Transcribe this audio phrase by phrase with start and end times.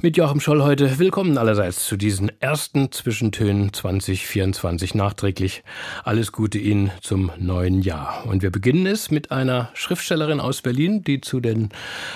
[0.00, 5.64] Mit Joachim Scholl heute willkommen allerseits zu diesen ersten Zwischentönen 2024 nachträglich.
[6.04, 8.24] Alles Gute Ihnen zum neuen Jahr.
[8.24, 11.70] Und wir beginnen es mit einer Schriftstellerin aus Berlin, die zu den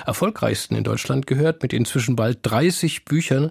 [0.07, 3.51] erfolgreichsten in Deutschland gehört, mit inzwischen bald 30 Büchern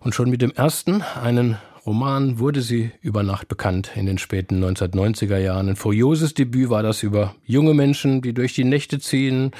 [0.00, 4.62] und schon mit dem ersten einen Roman wurde sie über Nacht bekannt in den späten
[4.62, 5.68] 1990er Jahren.
[5.68, 9.52] Ein furioses Debüt war das über junge Menschen, die durch die Nächte ziehen,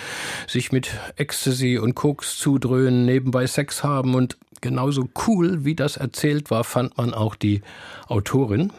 [0.49, 6.51] sich mit Ecstasy und Koks zudröhnen, nebenbei Sex haben und genauso cool, wie das erzählt
[6.51, 7.63] war, fand man auch die
[8.09, 8.73] Autorin.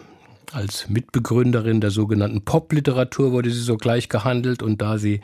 [0.51, 5.21] Als Mitbegründerin der sogenannten Popliteratur wurde sie sogleich gehandelt und da sie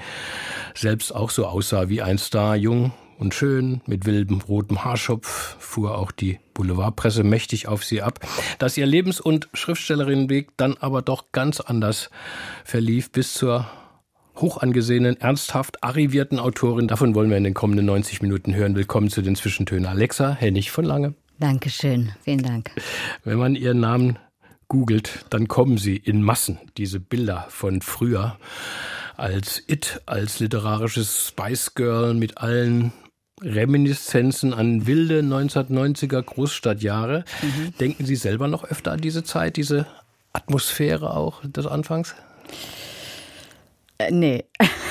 [0.75, 5.97] selbst auch so aussah wie ein Star, jung, und schön mit wildem rotem Haarschopf fuhr
[5.97, 8.19] auch die Boulevardpresse mächtig auf sie ab.
[8.59, 12.09] Dass ihr Lebens- und Schriftstellerinnenweg dann aber doch ganz anders
[12.63, 13.67] verlief bis zur
[14.35, 16.87] hochangesehenen, ernsthaft arrivierten Autorin.
[16.87, 18.75] Davon wollen wir in den kommenden 90 Minuten hören.
[18.75, 19.85] Willkommen zu den Zwischentönen.
[19.85, 21.13] Alexa Hennig von Lange.
[21.39, 22.71] Dankeschön, vielen Dank.
[23.23, 24.17] Wenn man ihren Namen
[24.67, 28.37] googelt, dann kommen sie in Massen, diese Bilder von früher
[29.17, 32.91] als It, als literarisches Spice Girl mit allen
[33.43, 37.25] Reminiszenzen an wilde 1990er Großstadtjahre.
[37.41, 37.73] Mhm.
[37.79, 39.85] Denken Sie selber noch öfter an diese Zeit, diese
[40.31, 42.15] Atmosphäre auch des Anfangs?
[43.97, 44.45] Äh, nee.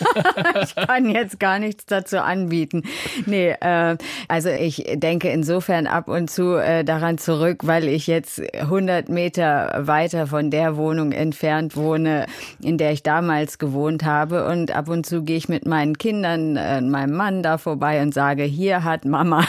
[0.62, 2.82] ich kann jetzt gar nichts dazu anbieten.
[3.26, 3.96] Nee, äh,
[4.28, 9.82] also ich denke insofern ab und zu äh, daran zurück, weil ich jetzt 100 Meter
[9.86, 12.26] weiter von der Wohnung entfernt wohne,
[12.60, 14.46] in der ich damals gewohnt habe.
[14.46, 18.14] Und ab und zu gehe ich mit meinen Kindern, äh, meinem Mann da vorbei und
[18.14, 19.44] sage, hier hat Mama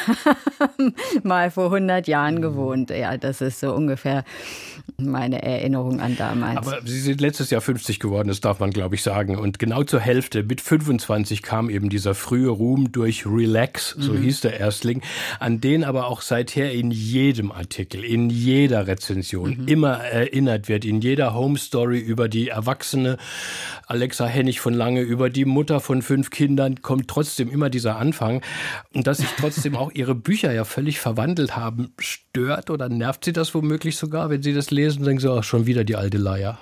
[1.24, 2.90] mal vor 100 Jahren gewohnt.
[2.90, 4.24] Ja, das ist so ungefähr
[4.98, 6.58] meine Erinnerung an damals.
[6.58, 9.38] Aber Sie sind letztes Jahr 50 geworden, das darf man, glaube ich, sagen.
[9.38, 14.22] Und genau zur Hälfte, mit 25 kam eben dieser frühe Ruhm durch Relax, so mhm.
[14.24, 15.02] hieß der Erstling,
[15.40, 19.68] an den aber auch seither in jedem Artikel, in jeder Rezension mhm.
[19.68, 23.18] immer erinnert wird, in jeder Home Story über die erwachsene
[23.88, 28.42] Alexa Hennig von Lange, über die Mutter von fünf Kindern, kommt trotzdem immer dieser Anfang.
[28.94, 33.34] Und dass sich trotzdem auch ihre Bücher ja völlig verwandelt haben, stört oder nervt sie
[33.34, 36.18] das womöglich sogar, wenn sie das lesen und denken so, ach, schon wieder die alte
[36.18, 36.58] Leier?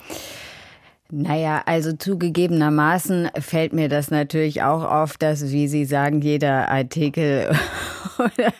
[1.15, 7.55] Naja, also zugegebenermaßen fällt mir das natürlich auch auf, dass, wie Sie sagen, jeder Artikel
[8.17, 8.51] oder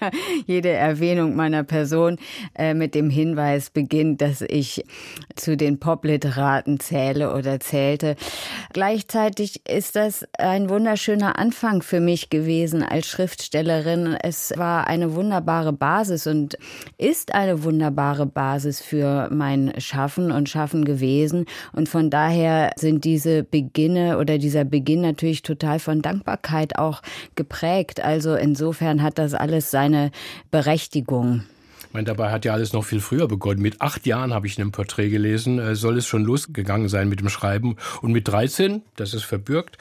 [0.46, 2.20] jede Erwähnung meiner Person
[2.54, 4.86] äh, mit dem Hinweis beginnt, dass ich
[5.36, 8.16] zu den Popliteraten zähle oder zählte.
[8.72, 14.16] Gleichzeitig ist das ein wunderschöner Anfang für mich gewesen als Schriftstellerin.
[14.22, 16.60] Es war eine wunderbare Basis und
[17.00, 21.46] ist eine wunderbare Basis für mein Schaffen und Schaffen gewesen.
[21.72, 27.02] Und von daher daher sind diese Beginne oder dieser Beginn natürlich total von Dankbarkeit auch
[27.36, 28.04] geprägt.
[28.04, 30.12] Also insofern hat das alles seine
[30.52, 31.44] Berechtigung.
[31.94, 33.62] Ich meine, dabei hat ja alles noch viel früher begonnen.
[33.62, 37.08] Mit acht Jahren habe ich in einem Porträt gelesen, äh, soll es schon losgegangen sein
[37.08, 37.76] mit dem Schreiben.
[38.02, 39.78] Und mit 13, das ist verbürgt,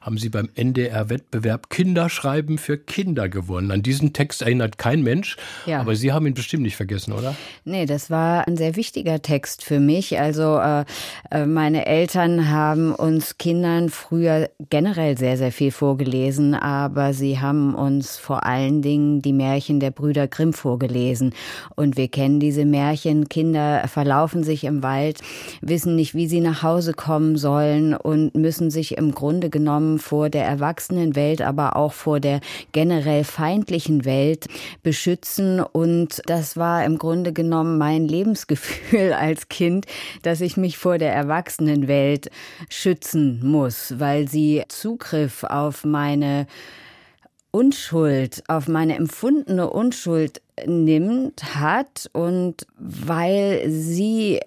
[0.00, 3.72] haben Sie beim NDR-Wettbewerb Kinderschreiben für Kinder gewonnen.
[3.72, 5.80] An diesen Text erinnert kein Mensch, ja.
[5.80, 7.36] aber Sie haben ihn bestimmt nicht vergessen, oder?
[7.66, 10.18] Nee, das war ein sehr wichtiger Text für mich.
[10.18, 10.86] Also äh,
[11.30, 17.74] äh meine Eltern haben uns Kindern früher generell sehr, sehr viel vorgelesen, aber sie haben
[17.74, 21.34] uns vor allen Dingen die Märchen der Brüder Grimm vorgelesen.
[21.76, 23.28] Und wir kennen diese Märchen.
[23.28, 25.20] Kinder verlaufen sich im Wald,
[25.60, 30.30] wissen nicht, wie sie nach Hause kommen sollen und müssen sich im Grunde genommen vor
[30.30, 32.40] der Erwachsenenwelt, aber auch vor der
[32.72, 34.46] generell feindlichen Welt
[34.82, 35.60] beschützen.
[35.60, 39.86] Und das war im Grunde genommen mein Lebensgefühl als Kind,
[40.22, 42.30] dass ich mich vor der Erwachsenenwelt
[42.68, 46.46] schützen muss, weil sie Zugriff auf meine
[47.52, 54.40] Unschuld, auf meine empfundene Unschuld nimmt, hat und weil sie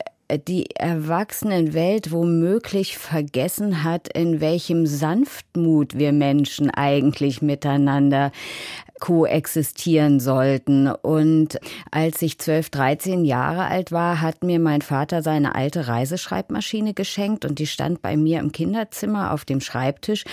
[0.47, 8.31] die Erwachsenenwelt womöglich vergessen hat, in welchem Sanftmut wir Menschen eigentlich miteinander
[9.03, 10.87] koexistieren sollten.
[10.87, 11.59] Und
[11.91, 17.43] als ich 12, 13 Jahre alt war, hat mir mein Vater seine alte Reiseschreibmaschine geschenkt
[17.43, 20.23] und die stand bei mir im Kinderzimmer auf dem Schreibtisch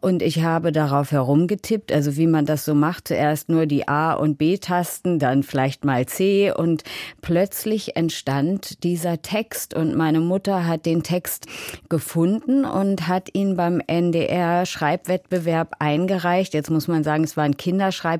[0.00, 4.12] und ich habe darauf herumgetippt, also wie man das so macht, zuerst nur die A-
[4.12, 6.84] und B-Tasten, dann vielleicht mal C und
[7.22, 11.46] plötzlich entstand dieser Text und meine Mutter hat den Text
[11.88, 16.54] gefunden und hat ihn beim NDR Schreibwettbewerb eingereicht.
[16.54, 18.19] Jetzt muss man sagen, es war ein Kinderschreibwettbewerb.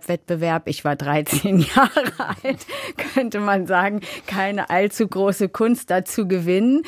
[0.67, 2.12] Ich war 13 Jahre
[2.43, 2.67] alt,
[3.14, 6.82] könnte man sagen, keine allzu große Kunst dazu gewinnen.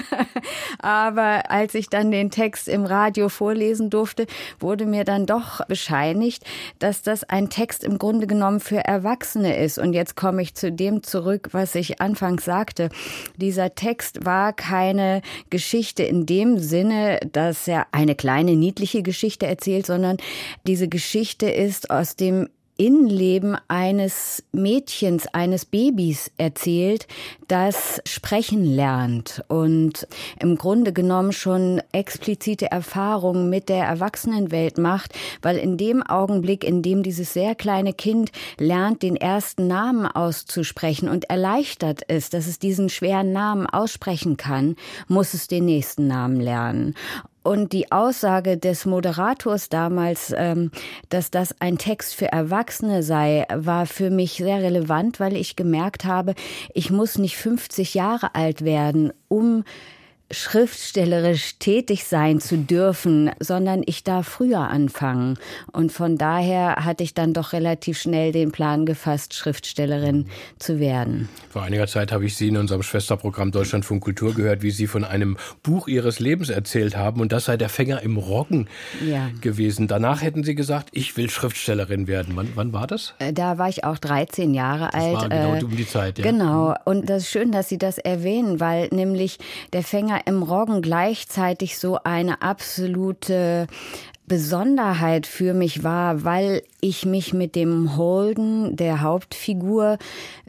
[0.78, 4.26] Aber als ich dann den Text im Radio vorlesen durfte,
[4.58, 6.44] wurde mir dann doch bescheinigt,
[6.78, 9.78] dass das ein Text im Grunde genommen für Erwachsene ist.
[9.78, 12.88] Und jetzt komme ich zu dem zurück, was ich anfangs sagte.
[13.36, 19.86] Dieser Text war keine Geschichte in dem Sinne, dass er eine kleine niedliche Geschichte erzählt,
[19.86, 20.16] sondern
[20.66, 22.39] diese Geschichte ist aus dem
[22.80, 27.06] Innenleben eines Mädchens, eines Babys erzählt,
[27.46, 30.08] das sprechen lernt und
[30.40, 35.12] im Grunde genommen schon explizite Erfahrungen mit der Erwachsenenwelt macht,
[35.42, 41.10] weil in dem Augenblick, in dem dieses sehr kleine Kind lernt, den ersten Namen auszusprechen
[41.10, 44.76] und erleichtert ist, dass es diesen schweren Namen aussprechen kann,
[45.06, 46.94] muss es den nächsten Namen lernen.
[47.42, 50.70] Und die Aussage des Moderators damals, ähm,
[51.08, 56.04] dass das ein Text für Erwachsene sei, war für mich sehr relevant, weil ich gemerkt
[56.04, 56.34] habe,
[56.74, 59.64] ich muss nicht 50 Jahre alt werden, um
[60.30, 65.38] schriftstellerisch tätig sein zu dürfen, sondern ich darf früher anfangen.
[65.72, 70.26] Und von daher hatte ich dann doch relativ schnell den Plan gefasst, Schriftstellerin
[70.58, 71.28] zu werden.
[71.50, 75.04] Vor einiger Zeit habe ich Sie in unserem Schwesterprogramm Deutschlandfunk Kultur gehört, wie Sie von
[75.04, 78.68] einem Buch Ihres Lebens erzählt haben und das sei der Fänger im Roggen
[79.04, 79.30] ja.
[79.40, 79.88] gewesen.
[79.88, 82.36] Danach hätten Sie gesagt, ich will Schriftstellerin werden.
[82.36, 83.14] Wann, wann war das?
[83.18, 85.14] Äh, da war ich auch 13 Jahre das alt.
[85.14, 86.24] War genau äh, um die Zeit, ja.
[86.24, 86.74] Genau.
[86.84, 89.38] Und das ist schön, dass Sie das erwähnen, weil nämlich
[89.72, 93.66] der Fänger im Roggen gleichzeitig so eine absolute
[94.30, 99.98] Besonderheit für mich war, weil ich mich mit dem Holden, der Hauptfigur,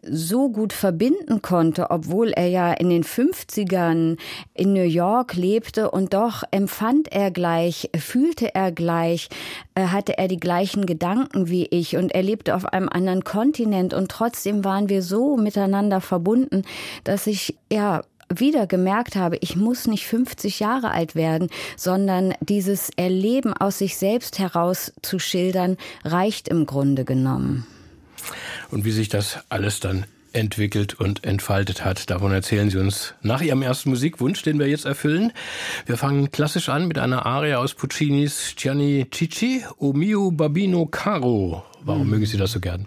[0.03, 4.17] so gut verbinden konnte, obwohl er ja in den 50ern
[4.53, 9.29] in New York lebte und doch empfand er gleich, fühlte er gleich,
[9.73, 13.95] äh, hatte er die gleichen Gedanken wie ich und er lebte auf einem anderen Kontinent
[13.95, 16.63] und trotzdem waren wir so miteinander verbunden,
[17.03, 18.01] dass ich ja
[18.39, 23.97] wieder gemerkt habe, ich muss nicht 50 Jahre alt werden, sondern dieses Erleben aus sich
[23.97, 27.65] selbst heraus zu schildern, reicht im Grunde genommen.
[28.69, 32.09] Und wie sich das alles dann entwickelt und entfaltet hat.
[32.09, 35.33] Davon erzählen Sie uns nach Ihrem ersten Musikwunsch, den wir jetzt erfüllen.
[35.85, 41.65] Wir fangen klassisch an mit einer Aria aus Puccinis Gianni Cicci, O mio Babino Caro.
[41.83, 42.09] Warum hm.
[42.09, 42.85] mögen Sie das so gern?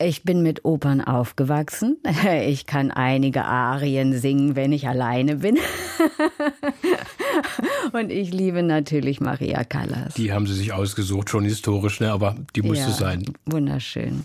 [0.00, 1.96] Ich bin mit Opern aufgewachsen.
[2.46, 5.58] Ich kann einige Arien singen, wenn ich alleine bin.
[7.92, 10.14] Und ich liebe natürlich Maria Callas.
[10.14, 12.12] Die haben Sie sich ausgesucht, schon historisch, ne?
[12.12, 13.24] aber die musste ja, sein.
[13.46, 14.24] Wunderschön.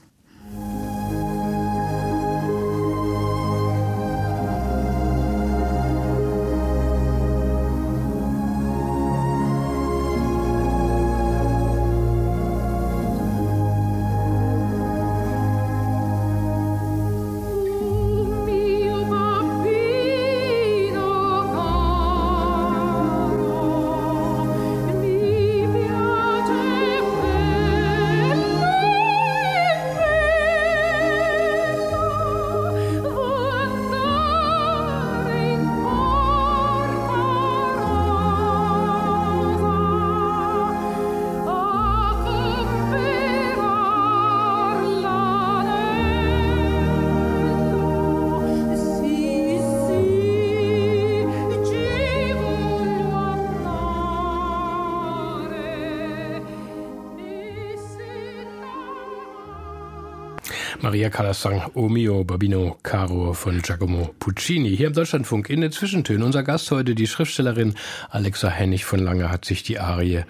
[60.93, 64.77] Maria Callas sang O mio Babino Caro von Giacomo Puccini.
[64.77, 66.21] Hier im Deutschlandfunk in den Zwischentönen.
[66.21, 67.73] Unser Gast heute, die Schriftstellerin
[68.11, 70.23] Alexa Hennig von Lange, hat sich die Arie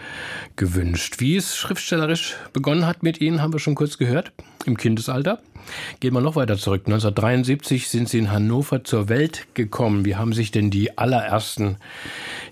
[0.56, 1.16] gewünscht.
[1.20, 4.32] Wie es schriftstellerisch begonnen hat mit Ihnen, haben wir schon kurz gehört.
[4.66, 5.42] Im Kindesalter.
[6.00, 6.84] Gehen wir noch weiter zurück.
[6.86, 10.06] 1973 sind Sie in Hannover zur Welt gekommen.
[10.06, 11.76] Wie haben sich denn die allerersten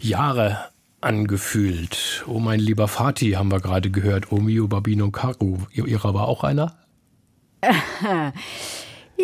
[0.01, 0.65] Jahre
[0.99, 2.25] angefühlt?
[2.27, 4.33] Oh mein lieber Vati, haben wir gerade gehört.
[4.33, 5.59] O mio Babino Caro.
[5.71, 6.80] Ihrer war auch einer?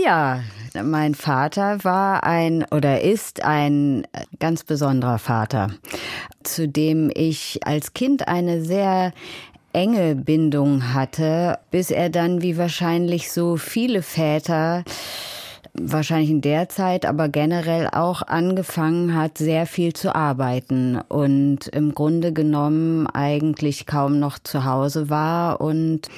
[0.03, 0.43] Ja,
[0.83, 4.05] mein Vater war ein oder ist ein
[4.39, 5.71] ganz besonderer Vater,
[6.43, 9.11] zu dem ich als Kind eine sehr
[9.73, 14.83] enge Bindung hatte, bis er dann wie wahrscheinlich so viele Väter
[15.79, 21.93] wahrscheinlich in der Zeit, aber generell auch angefangen hat, sehr viel zu arbeiten und im
[21.93, 26.09] Grunde genommen eigentlich kaum noch zu Hause war und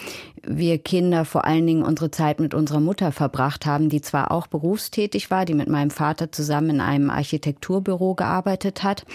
[0.46, 4.48] wir Kinder vor allen Dingen unsere Zeit mit unserer Mutter verbracht haben, die zwar auch
[4.48, 9.06] berufstätig war, die mit meinem Vater zusammen in einem Architekturbüro gearbeitet hat,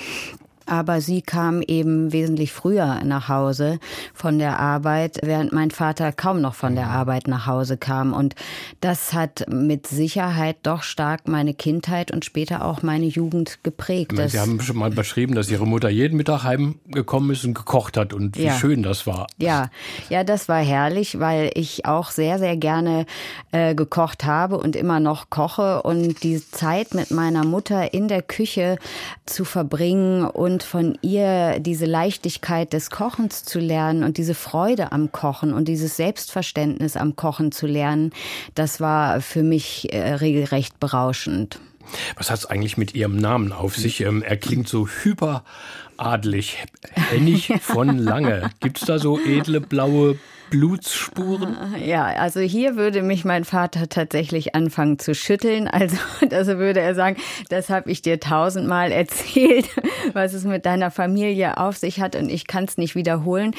[0.66, 3.78] aber sie kam eben wesentlich früher nach Hause
[4.12, 8.12] von der Arbeit, während mein Vater kaum noch von der Arbeit nach Hause kam.
[8.12, 8.34] Und
[8.80, 14.12] das hat mit Sicherheit doch stark meine Kindheit und später auch meine Jugend geprägt.
[14.12, 17.96] Meine, sie haben schon mal beschrieben, dass Ihre Mutter jeden Mittag heimgekommen ist und gekocht
[17.96, 18.54] hat und wie ja.
[18.54, 19.26] schön das war.
[19.38, 19.70] Ja,
[20.08, 23.06] ja, das war herrlich, weil ich auch sehr, sehr gerne
[23.52, 25.82] äh, gekocht habe und immer noch koche.
[25.82, 28.78] Und die Zeit mit meiner Mutter in der Küche
[29.26, 34.92] zu verbringen und und von ihr diese Leichtigkeit des Kochens zu lernen und diese Freude
[34.92, 38.12] am Kochen und dieses Selbstverständnis am Kochen zu lernen,
[38.54, 41.58] das war für mich äh, regelrecht berauschend.
[42.16, 44.00] Was hat es eigentlich mit Ihrem Namen auf sich?
[44.02, 44.86] Ähm, er klingt so
[45.94, 46.64] hyperadlig.
[46.92, 48.50] Hennig von Lange.
[48.60, 50.18] Gibt es da so edle blaue
[50.50, 51.56] Blutsspuren?
[51.84, 55.68] Ja, also hier würde mich mein Vater tatsächlich anfangen zu schütteln.
[55.68, 55.96] Also,
[56.30, 57.16] also würde er sagen,
[57.48, 59.66] das habe ich dir tausendmal erzählt,
[60.12, 63.52] was es mit deiner Familie auf sich hat und ich kann es nicht wiederholen.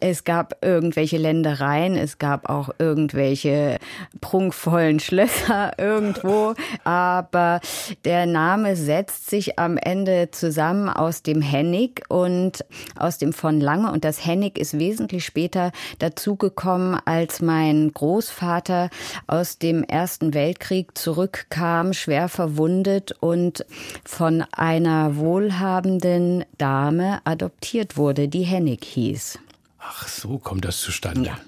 [0.00, 3.78] Es gab irgendwelche Ländereien, es gab auch irgendwelche
[4.20, 7.60] prunkvollen Schlösser irgendwo, aber
[8.04, 12.64] der Name setzt sich am Ende zusammen aus dem Hennig und
[12.96, 18.90] aus dem von Lange und das Hennig ist wesentlich später dazu dazugekommen, als mein Großvater
[19.26, 23.64] aus dem Ersten Weltkrieg zurückkam, schwer verwundet und
[24.04, 29.38] von einer wohlhabenden Dame adoptiert wurde, die Hennig hieß.
[29.78, 31.30] Ach, so kommt das zustande.
[31.30, 31.38] Ja.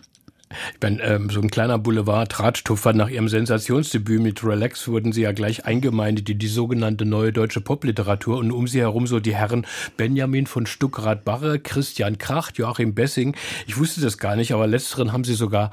[0.74, 5.32] Ich meine, ähm, so ein kleiner Boulevard-Tratschtupfer nach ihrem Sensationsdebüt mit Relax wurden sie ja
[5.32, 9.66] gleich eingemeindet in die sogenannte neue deutsche Popliteratur und um sie herum so die Herren
[9.96, 13.36] Benjamin von Stuckrad-Barre, Christian Kracht, Joachim Bessing.
[13.66, 15.70] Ich wusste das gar nicht, aber letzteren haben sie sogar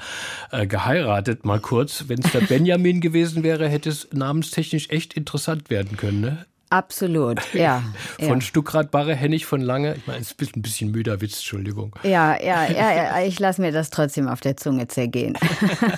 [0.52, 2.06] äh, geheiratet, mal kurz.
[2.08, 6.46] Wenn es der Benjamin gewesen wäre, hätte es namenstechnisch echt interessant werden können, ne?
[6.72, 7.84] Absolut, ja.
[8.18, 8.42] von ja.
[8.42, 9.96] Stuckrad Barre, Hennig von Lange.
[9.96, 11.94] Ich meine, es ist ein bisschen müder Witz, Entschuldigung.
[12.04, 15.38] Ja, ja, ja, ja ich lasse mir das trotzdem auf der Zunge zergehen.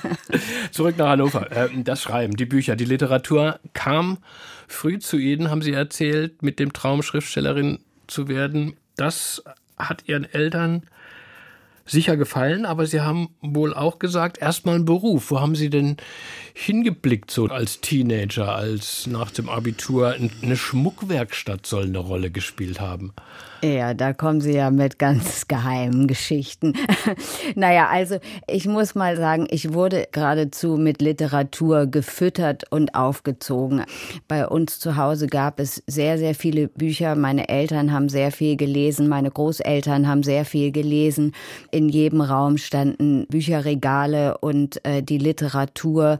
[0.71, 1.47] Zurück nach Hannover.
[1.51, 4.17] Ähm, das Schreiben, die Bücher, die Literatur kam
[4.67, 7.77] früh zu Ihnen, haben Sie erzählt, mit dem Traum, Schriftstellerin
[8.07, 8.75] zu werden.
[8.95, 9.43] Das
[9.77, 10.81] hat Ihren Eltern
[11.85, 15.29] sicher gefallen, aber Sie haben wohl auch gesagt, erstmal einen Beruf.
[15.29, 15.97] Wo haben Sie denn
[16.53, 23.13] hingeblickt, so als Teenager, als nach dem Abitur eine Schmuckwerkstatt soll eine Rolle gespielt haben?
[23.63, 26.73] Ja, da kommen Sie ja mit ganz geheimen Geschichten.
[27.55, 33.85] naja, also ich muss mal sagen, ich wurde geradezu mit Literatur gefüttert und aufgezogen.
[34.27, 37.15] Bei uns zu Hause gab es sehr, sehr viele Bücher.
[37.15, 41.31] Meine Eltern haben sehr viel gelesen, meine Großeltern haben sehr viel gelesen.
[41.71, 46.19] In jedem Raum standen Bücherregale und äh, die Literatur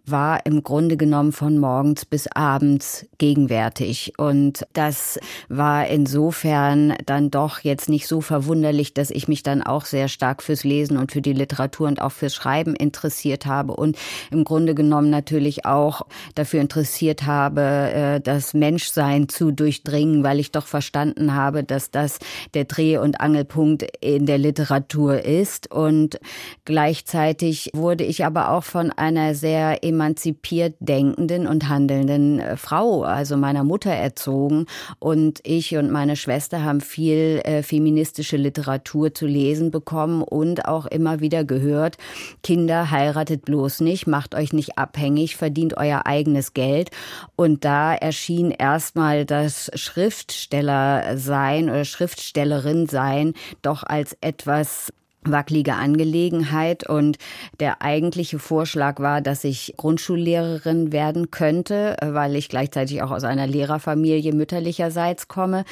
[0.05, 4.13] war im Grunde genommen von morgens bis abends gegenwärtig.
[4.17, 9.85] Und das war insofern dann doch jetzt nicht so verwunderlich, dass ich mich dann auch
[9.85, 13.97] sehr stark fürs Lesen und für die Literatur und auch fürs Schreiben interessiert habe und
[14.31, 16.03] im Grunde genommen natürlich auch
[16.35, 22.19] dafür interessiert habe, äh, das Menschsein zu durchdringen, weil ich doch verstanden habe, dass das
[22.53, 25.71] der Dreh- und Angelpunkt in der Literatur ist.
[25.71, 26.19] Und
[26.65, 33.37] gleichzeitig wurde ich aber auch von einer sehr emanzipiert denkenden und handelnden äh, Frau, also
[33.37, 34.65] meiner Mutter erzogen.
[34.99, 40.85] Und ich und meine Schwester haben viel äh, feministische Literatur zu lesen bekommen und auch
[40.85, 41.97] immer wieder gehört,
[42.41, 46.89] Kinder heiratet bloß nicht, macht euch nicht abhängig, verdient euer eigenes Geld.
[47.35, 54.93] Und da erschien erstmal das Schriftsteller sein oder Schriftstellerin sein doch als etwas
[55.23, 57.17] wackelige Angelegenheit und
[57.59, 63.47] der eigentliche Vorschlag war, dass ich Grundschullehrerin werden könnte, weil ich gleichzeitig auch aus einer
[63.47, 65.63] Lehrerfamilie mütterlicherseits komme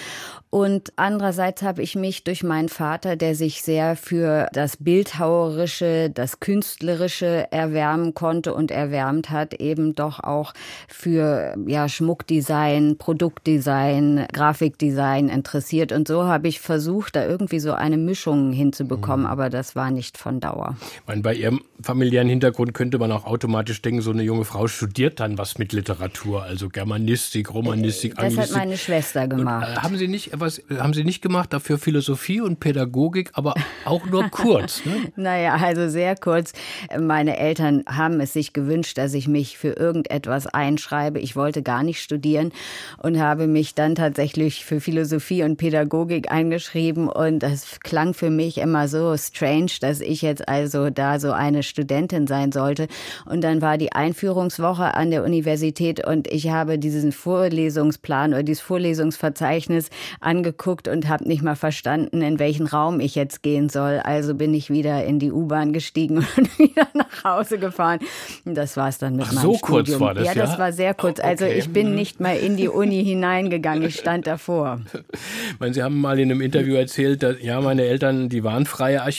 [0.51, 6.39] und andererseits habe ich mich durch meinen Vater, der sich sehr für das Bildhauerische, das
[6.39, 10.53] Künstlerische erwärmen konnte und erwärmt hat, eben doch auch
[10.87, 15.91] für ja, Schmuckdesign, Produktdesign, Grafikdesign interessiert.
[15.91, 19.25] Und so habe ich versucht, da irgendwie so eine Mischung hinzubekommen.
[19.25, 19.31] Mhm.
[19.39, 20.75] Aber das war nicht von Dauer.
[21.07, 25.21] Meine, bei Ihrem familiären Hintergrund könnte man auch automatisch denken, so eine junge Frau studiert
[25.21, 28.55] dann was mit Literatur, also Germanistik, Romanistik, das Anglistik.
[28.55, 29.65] Hat meine Schwester gemacht.
[29.69, 33.53] Und, äh, haben Sie nicht was haben Sie nicht gemacht dafür Philosophie und Pädagogik, aber
[33.85, 34.85] auch nur kurz?
[34.85, 35.09] Ne?
[35.15, 36.51] naja, also sehr kurz.
[36.99, 41.19] Meine Eltern haben es sich gewünscht, dass ich mich für irgendetwas einschreibe.
[41.19, 42.51] Ich wollte gar nicht studieren
[42.97, 48.57] und habe mich dann tatsächlich für Philosophie und Pädagogik eingeschrieben und das klang für mich
[48.57, 52.87] immer so strange, dass ich jetzt also da so eine Studentin sein sollte.
[53.25, 58.61] Und dann war die Einführungswoche an der Universität und ich habe diesen Vorlesungsplan oder dieses
[58.61, 63.99] Vorlesungsverzeichnis angeguckt und habe nicht mal verstanden, in welchen Raum ich jetzt gehen soll.
[64.03, 67.99] Also bin ich wieder in die U-Bahn gestiegen und wieder nach Hause gefahren.
[68.45, 69.85] Das war es dann mit Ach, meinem so Studium.
[69.85, 70.33] kurz war das, ja?
[70.33, 71.19] Ja, das war sehr kurz.
[71.19, 71.57] Also okay.
[71.57, 73.83] ich bin nicht mal in die Uni hineingegangen.
[73.83, 74.81] Ich stand davor.
[74.93, 78.65] Ich meine, Sie haben mal in einem Interview erzählt, dass ja, meine Eltern, die waren
[78.65, 79.18] freie Architekten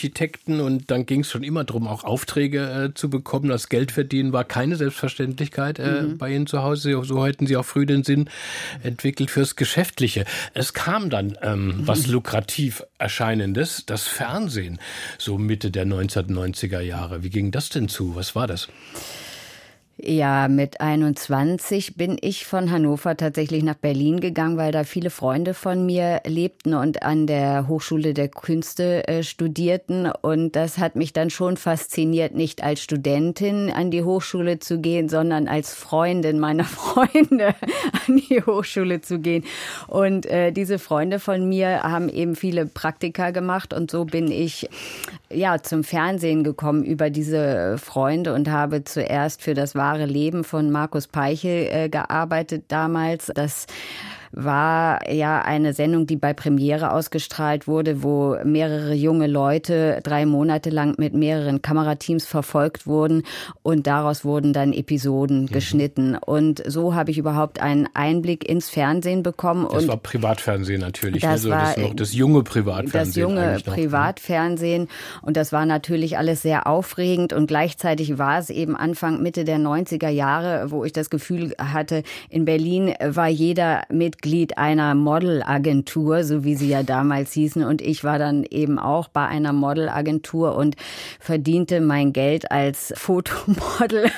[0.60, 3.48] und dann ging es schon immer darum, auch Aufträge äh, zu bekommen.
[3.48, 6.18] Das Geld verdienen war keine Selbstverständlichkeit äh, mhm.
[6.18, 7.00] bei Ihnen zu Hause.
[7.04, 8.28] So hätten Sie auch früh den Sinn
[8.82, 10.24] entwickelt fürs Geschäftliche.
[10.54, 11.86] Es kam dann ähm, mhm.
[11.86, 14.78] was lukrativ erscheinendes, das Fernsehen,
[15.18, 17.22] so Mitte der 1990er Jahre.
[17.22, 18.14] Wie ging das denn zu?
[18.14, 18.68] Was war das?
[20.02, 25.52] Ja, mit 21 bin ich von Hannover tatsächlich nach Berlin gegangen, weil da viele Freunde
[25.52, 30.10] von mir lebten und an der Hochschule der Künste äh, studierten.
[30.22, 35.10] Und das hat mich dann schon fasziniert, nicht als Studentin an die Hochschule zu gehen,
[35.10, 37.54] sondern als Freundin meiner Freunde
[38.06, 39.44] an die Hochschule zu gehen.
[39.86, 44.66] Und äh, diese Freunde von mir haben eben viele Praktika gemacht und so bin ich
[45.32, 50.70] ja zum Fernsehen gekommen über diese Freunde und habe zuerst für das wahre Leben von
[50.70, 53.30] Markus Peichel äh, gearbeitet damals.
[53.34, 53.66] Das
[54.32, 60.70] war ja eine Sendung, die bei Premiere ausgestrahlt wurde, wo mehrere junge Leute drei Monate
[60.70, 63.24] lang mit mehreren Kamerateams verfolgt wurden
[63.62, 65.46] und daraus wurden dann Episoden mhm.
[65.46, 66.16] geschnitten.
[66.16, 69.66] Und so habe ich überhaupt einen Einblick ins Fernsehen bekommen.
[69.70, 72.92] Das und war Privatfernsehen natürlich, das, also das, noch das junge Privatfernsehen.
[72.92, 73.60] Das junge ne?
[73.64, 74.88] Privatfernsehen
[75.22, 79.58] und das war natürlich alles sehr aufregend und gleichzeitig war es eben Anfang, Mitte der
[79.58, 86.24] 90er Jahre, wo ich das Gefühl hatte, in Berlin war jeder mit Mitglied einer Modelagentur,
[86.24, 87.64] so wie sie ja damals hießen.
[87.64, 90.76] Und ich war dann eben auch bei einer Modelagentur und
[91.18, 94.10] verdiente mein Geld als Fotomodel.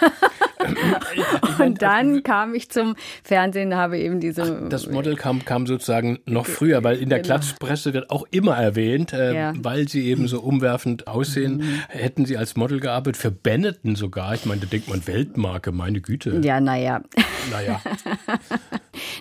[1.61, 4.60] und dann kam ich zum Fernsehen, habe eben diese.
[4.65, 7.36] Ach, das Model kam, kam sozusagen noch früher, weil in der genau.
[7.36, 9.52] Klatschpresse wird auch immer erwähnt, äh, ja.
[9.56, 11.58] weil sie eben so umwerfend aussehen.
[11.58, 11.80] Mhm.
[11.88, 14.34] Hätten sie als Model gearbeitet, für Benetton sogar.
[14.34, 16.41] Ich meine, da denkt man Weltmarke, meine Güte.
[16.43, 17.02] Ja, naja.
[17.52, 17.80] Naja.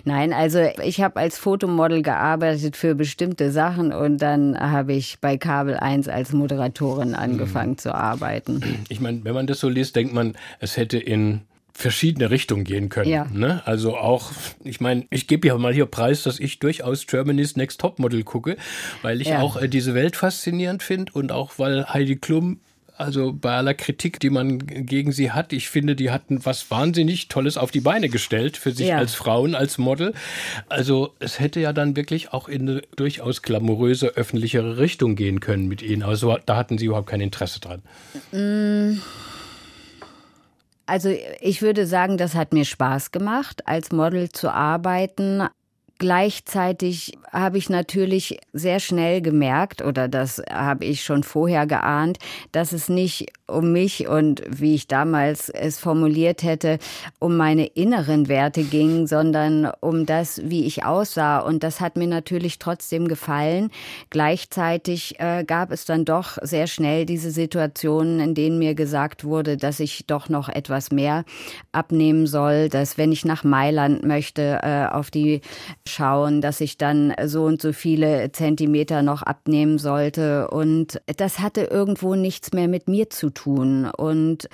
[0.04, 5.36] Nein, also ich habe als Fotomodel gearbeitet für bestimmte Sachen und dann habe ich bei
[5.36, 7.78] Kabel 1 als Moderatorin angefangen mhm.
[7.78, 8.84] zu arbeiten.
[8.88, 11.42] Ich meine, wenn man das so liest, denkt man, es hätte in
[11.72, 13.10] verschiedene Richtungen gehen können.
[13.10, 13.26] Ja.
[13.32, 13.62] Ne?
[13.64, 14.30] Also auch,
[14.62, 18.56] ich meine, ich gebe ja mal hier Preis, dass ich durchaus Germany's Next Topmodel gucke,
[19.00, 19.40] weil ich ja.
[19.40, 22.60] auch äh, diese Welt faszinierend finde und auch weil Heidi Klum
[23.02, 27.28] also bei aller Kritik, die man gegen sie hat, ich finde, die hatten was wahnsinnig
[27.28, 28.98] Tolles auf die Beine gestellt für sich ja.
[28.98, 30.14] als Frauen, als Model.
[30.68, 35.68] Also es hätte ja dann wirklich auch in eine durchaus glamouröse, öffentlichere Richtung gehen können
[35.68, 36.02] mit ihnen.
[36.02, 37.82] Also da hatten sie überhaupt kein Interesse dran.
[38.32, 39.00] Mm.
[40.86, 45.46] Also ich würde sagen, das hat mir Spaß gemacht, als Model zu arbeiten.
[45.98, 52.18] Gleichzeitig habe ich natürlich sehr schnell gemerkt, oder das habe ich schon vorher geahnt,
[52.52, 56.78] dass es nicht um mich und wie ich damals es formuliert hätte,
[57.18, 61.38] um meine inneren Werte ging, sondern um das, wie ich aussah.
[61.38, 63.70] Und das hat mir natürlich trotzdem gefallen.
[64.10, 69.56] Gleichzeitig äh, gab es dann doch sehr schnell diese Situationen, in denen mir gesagt wurde,
[69.56, 71.24] dass ich doch noch etwas mehr
[71.72, 75.40] abnehmen soll, dass wenn ich nach Mailand möchte, äh, auf die
[75.86, 80.48] schauen, dass ich dann so und so viele Zentimeter noch abnehmen sollte.
[80.48, 83.86] Und das hatte irgendwo nichts mehr mit mir zu tun.
[83.86, 84.48] Und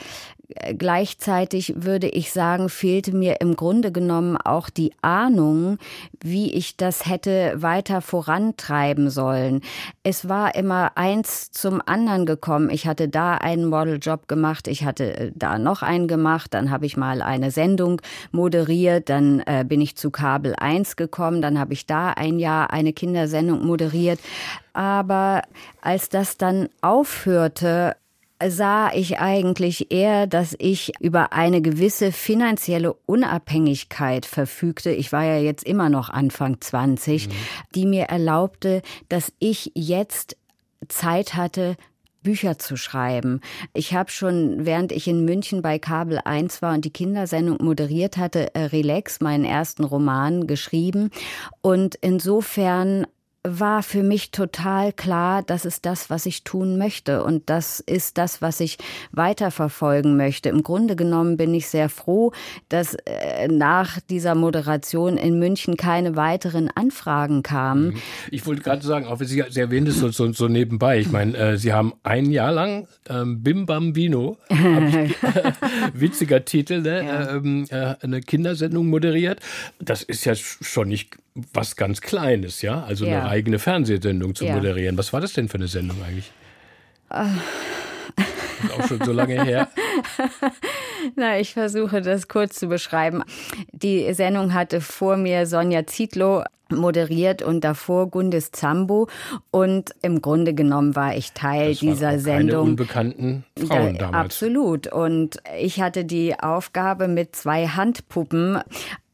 [0.79, 5.77] Gleichzeitig würde ich sagen, fehlte mir im Grunde genommen auch die Ahnung,
[6.23, 9.61] wie ich das hätte weiter vorantreiben sollen.
[10.03, 12.71] Es war immer eins zum anderen gekommen.
[12.71, 16.87] Ich hatte da einen Modeljob gemacht, ich hatte äh, da noch einen gemacht, dann habe
[16.87, 18.01] ich mal eine Sendung
[18.33, 22.73] moderiert, dann äh, bin ich zu Kabel 1 gekommen, dann habe ich da ein Jahr
[22.73, 24.19] eine Kindersendung moderiert.
[24.73, 25.43] Aber
[25.83, 27.97] als das dann aufhörte,
[28.47, 34.91] sah ich eigentlich eher, dass ich über eine gewisse finanzielle Unabhängigkeit verfügte.
[34.91, 37.33] Ich war ja jetzt immer noch Anfang 20, mhm.
[37.75, 40.37] die mir erlaubte, dass ich jetzt
[40.89, 41.77] Zeit hatte,
[42.23, 43.41] Bücher zu schreiben.
[43.73, 48.17] Ich habe schon, während ich in München bei Kabel 1 war und die Kindersendung moderiert
[48.17, 51.11] hatte, äh, Relax, meinen ersten Roman geschrieben.
[51.63, 53.07] Und insofern
[53.49, 58.19] war für mich total klar, das ist das, was ich tun möchte und das ist
[58.19, 58.79] das, was ich
[59.13, 60.49] weiterverfolgen möchte.
[60.49, 62.33] Im Grunde genommen bin ich sehr froh,
[62.69, 67.89] dass äh, nach dieser Moderation in München keine weiteren Anfragen kamen.
[67.89, 68.03] Mhm.
[68.31, 70.99] Ich wollte gerade sagen, auch Sie, Sie erwähnt es so, so, so, nebenbei.
[70.99, 74.59] Ich meine, äh, Sie haben ein Jahr lang ähm, Bim Bambino, ich,
[75.95, 77.05] witziger Titel, ne?
[77.05, 77.37] ja.
[77.37, 79.41] ähm, äh, eine Kindersendung moderiert.
[79.79, 81.17] Das ist ja schon nicht
[81.53, 82.83] was ganz Kleines, ja?
[82.83, 83.21] Also ja.
[83.21, 84.55] eine eigene Fernsehsendung zu ja.
[84.55, 84.99] moderieren.
[84.99, 86.33] Was war das denn für eine Sendung eigentlich?
[88.65, 89.69] Ist auch schon so lange her.
[91.17, 93.23] Na, ich versuche das kurz zu beschreiben.
[93.73, 99.09] Die Sendung hatte vor mir Sonja Zietlow moderiert und davor Gundis Zambo
[99.51, 102.49] und im Grunde genommen war ich Teil das dieser auch Sendung.
[102.49, 104.25] Keine unbekannten Frauen da, damals.
[104.25, 108.59] Absolut und ich hatte die Aufgabe mit zwei Handpuppen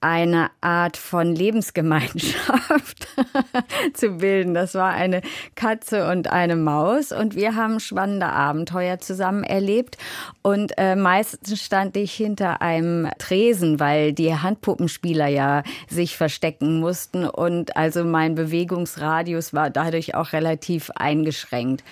[0.04, 3.08] eine Art von Lebensgemeinschaft
[3.94, 4.52] zu bilden.
[4.52, 5.22] Das war eine
[5.54, 9.96] Katze und eine Maus und wir haben spannende Abenteuer zusammen erlebt
[10.42, 17.24] und äh, meistens stand ich hinter einem Tresen, weil die Handpuppenspieler ja sich verstecken mussten
[17.24, 21.82] und also mein Bewegungsradius war dadurch auch relativ eingeschränkt.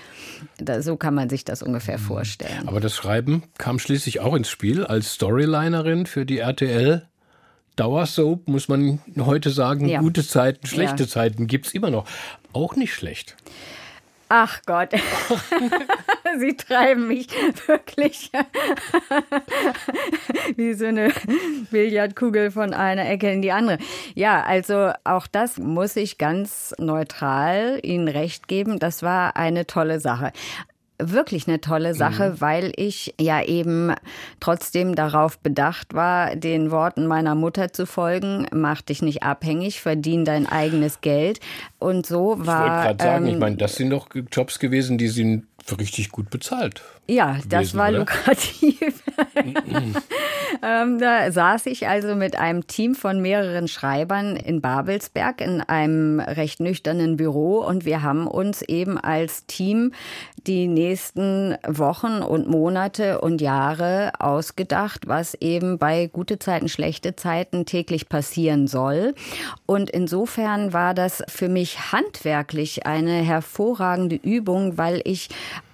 [0.59, 2.03] Da, so kann man sich das ungefähr mhm.
[2.03, 2.69] vorstellen.
[2.69, 7.09] Aber das Schreiben kam schließlich auch ins Spiel als Storylinerin für die RTL
[7.77, 10.01] Dauersoap, muss man heute sagen, ja.
[10.01, 11.09] gute Zeiten, schlechte ja.
[11.09, 12.07] Zeiten gibt es immer noch.
[12.53, 13.37] Auch nicht schlecht.
[14.35, 14.93] Ach Gott,
[16.39, 17.27] Sie treiben mich
[17.67, 18.33] wirklich
[20.57, 21.13] wie so eine
[21.71, 23.77] Billardkugel von einer Ecke in die andere.
[24.15, 28.79] Ja, also auch das muss ich ganz neutral Ihnen recht geben.
[28.79, 30.33] Das war eine tolle Sache
[31.11, 32.41] wirklich eine tolle Sache, mhm.
[32.41, 33.95] weil ich ja eben
[34.41, 38.47] trotzdem darauf bedacht war, den Worten meiner Mutter zu folgen.
[38.53, 41.41] Mach dich nicht abhängig, verdien dein eigenes Geld.
[41.79, 42.67] Und so war.
[42.67, 45.47] Ich wollte gerade sagen, ähm, ich meine, das sind doch Jobs gewesen, die sind
[45.79, 46.83] richtig gut bezahlt.
[47.09, 47.99] Ja, gewesen, das war oder?
[48.01, 49.03] lukrativ.
[50.63, 56.21] ähm, da saß ich also mit einem Team von mehreren Schreibern in Babelsberg in einem
[56.21, 59.93] recht nüchternen Büro und wir haben uns eben als Team
[60.47, 67.65] die nächsten Wochen und Monate und Jahre ausgedacht, was eben bei gute Zeiten, schlechte Zeiten
[67.67, 69.15] täglich passieren soll.
[69.67, 75.29] Und insofern war das für mich handwerklich eine hervorragende Übung, weil ich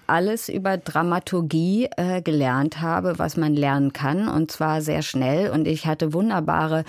[0.09, 5.51] alles über Dramaturgie äh, gelernt habe, was man lernen kann und zwar sehr schnell.
[5.51, 6.85] Und ich hatte wunderbare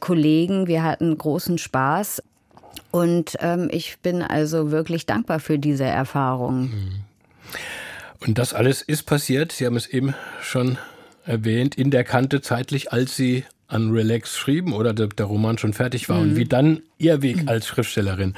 [0.00, 2.22] Kollegen, wir hatten großen Spaß.
[2.90, 6.62] Und ähm, ich bin also wirklich dankbar für diese Erfahrung.
[6.62, 6.92] Mhm.
[8.26, 10.78] Und das alles ist passiert, Sie haben es eben schon
[11.26, 15.72] erwähnt, in der Kante zeitlich, als Sie an Relax schrieben oder der, der Roman schon
[15.72, 16.22] fertig war mhm.
[16.22, 18.34] und wie dann Ihr Weg als Schriftstellerin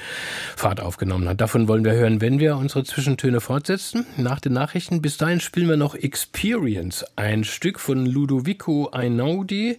[0.56, 1.40] Fahrt aufgenommen hat.
[1.40, 4.06] Davon wollen wir hören, wenn wir unsere Zwischentöne fortsetzen.
[4.16, 5.02] Nach den Nachrichten.
[5.02, 9.78] Bis dahin spielen wir noch Experience, ein Stück von Ludovico Einaudi,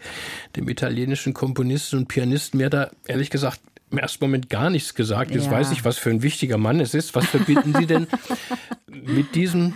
[0.56, 2.60] dem italienischen Komponisten und Pianisten.
[2.60, 5.32] Mir da ehrlich gesagt im ersten Moment gar nichts gesagt.
[5.32, 5.52] Jetzt ja.
[5.52, 7.16] weiß ich, was für ein wichtiger Mann es ist.
[7.16, 8.08] Was verbinden Sie denn
[8.88, 9.74] mit diesem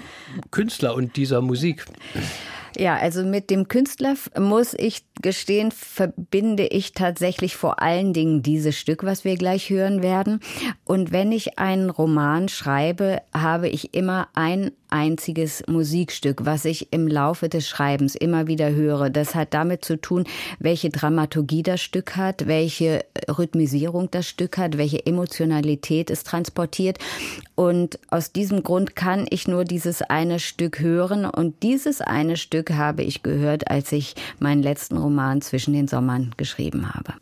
[0.52, 1.86] Künstler und dieser Musik?
[2.78, 8.78] Ja, also mit dem Künstler muss ich gestehen, verbinde ich tatsächlich vor allen Dingen dieses
[8.78, 10.40] Stück, was wir gleich hören werden.
[10.86, 17.08] Und wenn ich einen Roman schreibe, habe ich immer ein einziges Musikstück, was ich im
[17.08, 19.10] Laufe des Schreibens immer wieder höre.
[19.10, 20.26] Das hat damit zu tun,
[20.60, 27.00] welche Dramaturgie das Stück hat, welche Rhythmisierung das Stück hat, welche Emotionalität es transportiert.
[27.56, 31.26] Und aus diesem Grund kann ich nur dieses eine Stück hören.
[31.26, 36.32] Und dieses eine Stück habe ich gehört, als ich meinen letzten Roman zwischen den Sommern
[36.38, 37.14] geschrieben habe.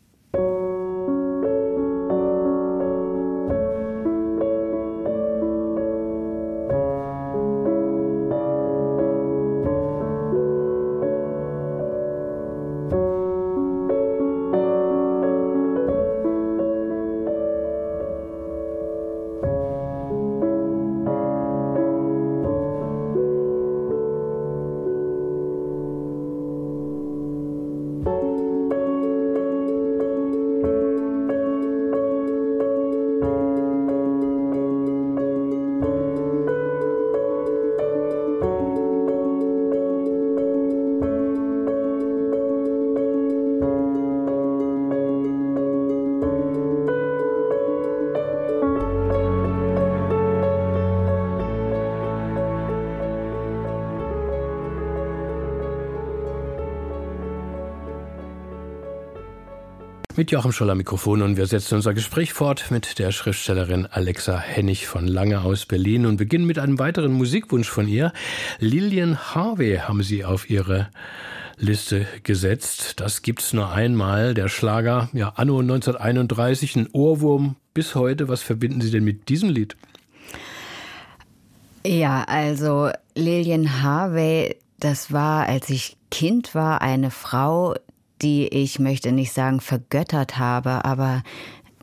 [60.30, 65.08] Joachim Scholler Mikrofon und wir setzen unser Gespräch fort mit der Schriftstellerin Alexa Hennig von
[65.08, 68.12] Lange aus Berlin und beginnen mit einem weiteren Musikwunsch von ihr.
[68.60, 70.88] Lillian Harvey haben sie auf ihre
[71.56, 73.00] Liste gesetzt.
[73.00, 74.34] Das gibt's nur einmal.
[74.34, 78.28] Der Schlager, ja, Anno 1931, ein Ohrwurm bis heute.
[78.28, 79.76] Was verbinden Sie denn mit diesem Lied?
[81.84, 87.74] Ja, also Lillian Harvey, das war, als ich Kind war, eine Frau,
[88.22, 91.22] die ich möchte nicht sagen vergöttert habe, aber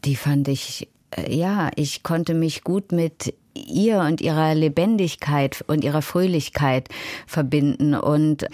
[0.05, 3.33] die fand ich, äh, ja, ich konnte mich gut mit
[3.65, 6.89] ihr und ihrer Lebendigkeit und ihrer Fröhlichkeit
[7.25, 7.93] verbinden.
[7.93, 8.45] Und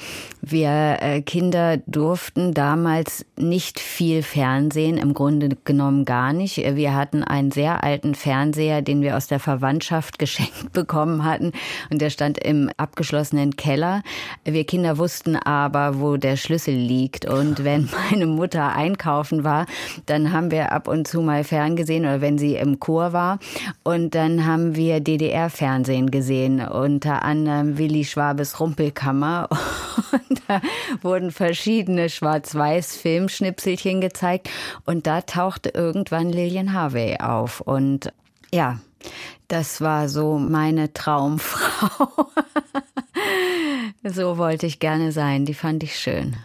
[0.42, 6.58] wir äh, Kinder durften damals nicht viel Fernsehen, im Grunde genommen gar nicht.
[6.58, 11.52] Wir hatten einen sehr alten Fernseher, den wir aus der Verwandtschaft geschenkt bekommen hatten.
[11.90, 14.02] Und der stand im abgeschlossenen Keller.
[14.44, 17.26] Wir Kinder wussten aber, wo der Schlüssel liegt.
[17.26, 19.66] Und wenn meine Mutter einkaufen war,
[20.06, 23.40] dann haben wir ab und zu mal ferngesehen oder wenn sie im Chor war.
[23.84, 29.50] Und dann haben wir wir DDR-Fernsehen gesehen, unter anderem Willi Schwabes Rumpelkammer.
[30.12, 30.62] Und da
[31.02, 34.50] wurden verschiedene Schwarz-Weiß-Filmschnipselchen gezeigt.
[34.86, 37.62] Und da tauchte irgendwann Lillian Harvey auf.
[37.62, 38.14] Und
[38.54, 38.80] ja,
[39.48, 42.28] das war so meine Traumfrau.
[44.04, 45.46] so wollte ich gerne sein.
[45.46, 46.36] Die fand ich schön.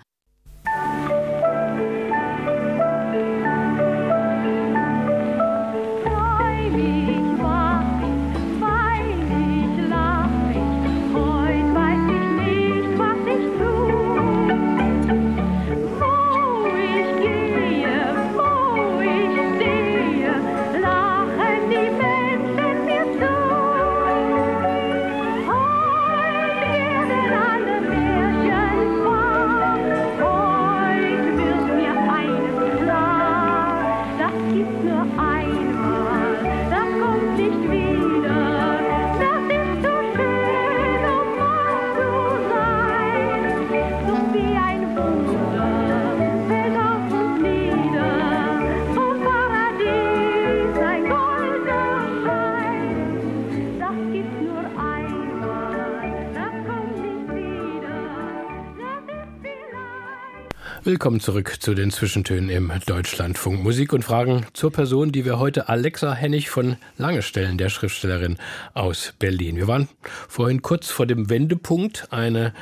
[60.88, 63.62] Willkommen zurück zu den Zwischentönen im Deutschlandfunk.
[63.62, 68.38] Musik und Fragen zur Person, die wir heute Alexa Hennig von Lange stellen, der Schriftstellerin
[68.72, 69.56] aus Berlin.
[69.56, 69.90] Wir waren
[70.30, 72.10] vorhin kurz vor dem Wendepunkt.
[72.10, 72.54] Eine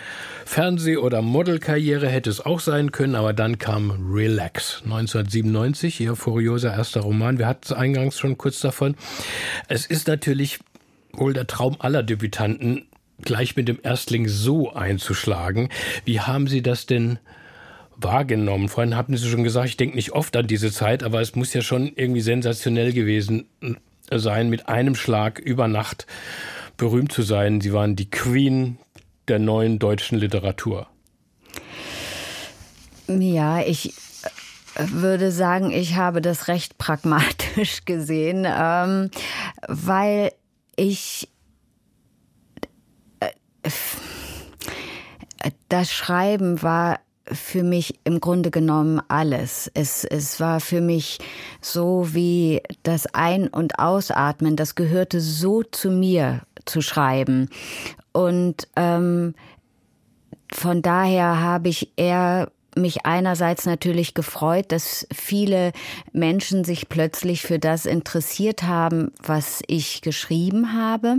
[0.44, 6.74] Fernseh- oder Modelkarriere hätte es auch sein können, aber dann kam Relax 1997, ihr furioser
[6.74, 7.38] erster Roman.
[7.38, 8.96] Wir hatten es eingangs schon kurz davon.
[9.68, 10.58] Es ist natürlich
[11.12, 12.86] wohl der Traum aller Debütanten,
[13.22, 15.68] gleich mit dem Erstling so einzuschlagen.
[16.04, 17.20] Wie haben Sie das denn
[17.96, 18.68] wahrgenommen?
[18.68, 21.52] Vorhin hatten Sie schon gesagt, ich denke nicht oft an diese Zeit, aber es muss
[21.54, 23.46] ja schon irgendwie sensationell gewesen
[24.10, 26.06] sein, mit einem Schlag über Nacht
[26.76, 27.60] berühmt zu sein.
[27.60, 28.78] Sie waren die Queen
[29.28, 30.86] der neuen deutschen Literatur.
[33.08, 33.94] Ja, ich
[34.78, 39.10] würde sagen, ich habe das recht pragmatisch gesehen, ähm,
[39.68, 40.32] weil
[40.76, 41.28] ich
[43.20, 43.30] äh,
[45.68, 47.00] das Schreiben war
[47.32, 49.70] für mich im Grunde genommen alles.
[49.74, 51.18] Es, es war für mich
[51.60, 57.48] so wie das Ein- und Ausatmen, das gehörte so zu mir zu schreiben.
[58.12, 59.34] Und ähm,
[60.52, 65.72] von daher habe ich eher mich einerseits natürlich gefreut, dass viele
[66.12, 71.18] Menschen sich plötzlich für das interessiert haben, was ich geschrieben habe.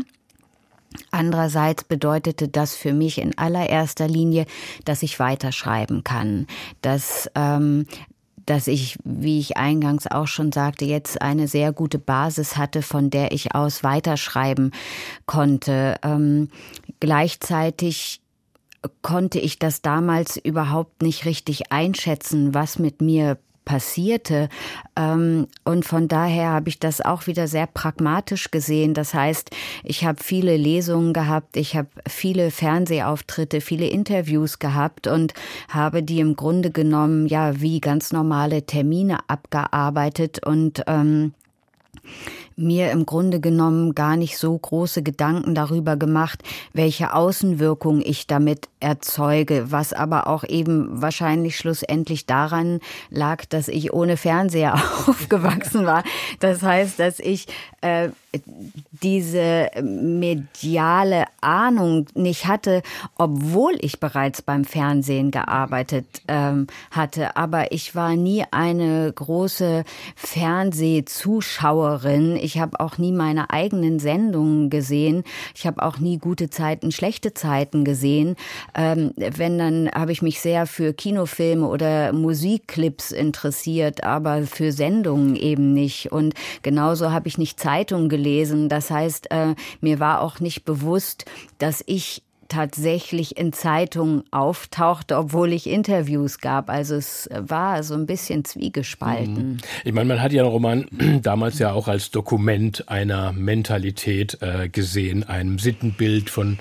[1.12, 4.46] Andererseits bedeutete das für mich in allererster Linie,
[4.86, 6.48] dass ich weiterschreiben kann,
[6.82, 7.86] dass ähm,
[8.48, 13.10] dass ich, wie ich eingangs auch schon sagte, jetzt eine sehr gute Basis hatte, von
[13.10, 14.72] der ich aus weiterschreiben
[15.26, 15.98] konnte.
[16.02, 16.50] Ähm,
[17.02, 18.22] gleichzeitig
[19.02, 24.48] konnte ich das damals überhaupt nicht richtig einschätzen, was mit mir passierte.
[24.96, 28.94] Ähm, und von daher habe ich das auch wieder sehr pragmatisch gesehen.
[28.94, 29.52] Das heißt,
[29.84, 35.34] ich habe viele Lesungen gehabt, ich habe viele Fernsehauftritte, viele Interviews gehabt und
[35.68, 41.34] habe die im Grunde genommen ja wie ganz normale Termine abgearbeitet und ähm,
[42.58, 46.44] mir im Grunde genommen gar nicht so große Gedanken darüber gemacht,
[46.74, 53.94] welche Außenwirkung ich damit erzeuge, was aber auch eben wahrscheinlich schlussendlich daran lag, dass ich
[53.94, 54.74] ohne Fernseher
[55.08, 56.04] aufgewachsen war.
[56.40, 57.46] Das heißt, dass ich
[57.82, 58.10] äh,
[59.02, 62.84] diese mediale Ahnung nicht hatte,
[63.18, 67.38] obwohl ich bereits beim Fernsehen gearbeitet ähm, hatte.
[67.38, 69.84] Aber ich war nie eine große
[70.16, 72.38] Fernsehzuschauerin.
[72.38, 75.26] Ich habe auch nie meine eigenen Sendungen gesehen.
[75.56, 78.36] Ich habe auch nie gute Zeiten, schlechte Zeiten gesehen.
[78.76, 85.36] Ähm, wenn, dann habe ich mich sehr für Kinofilme oder Musikclips interessiert, aber für Sendungen
[85.36, 86.12] eben nicht.
[86.12, 88.27] Und genauso habe ich nicht Zeitungen gelesen.
[88.70, 91.26] Das heißt, äh, mir war auch nicht bewusst,
[91.58, 96.70] dass ich tatsächlich in Zeitungen auftauchte, obwohl ich Interviews gab.
[96.70, 99.54] Also es war so ein bisschen zwiegespalten.
[99.54, 99.58] Mhm.
[99.84, 100.86] Ich meine, man hat ja einen Roman
[101.22, 106.60] damals ja auch als Dokument einer Mentalität äh, gesehen, einem Sittenbild von,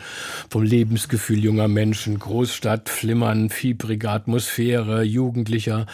[0.50, 5.86] vom Lebensgefühl junger Menschen, Großstadt, Flimmern, fiebrige Atmosphäre, jugendlicher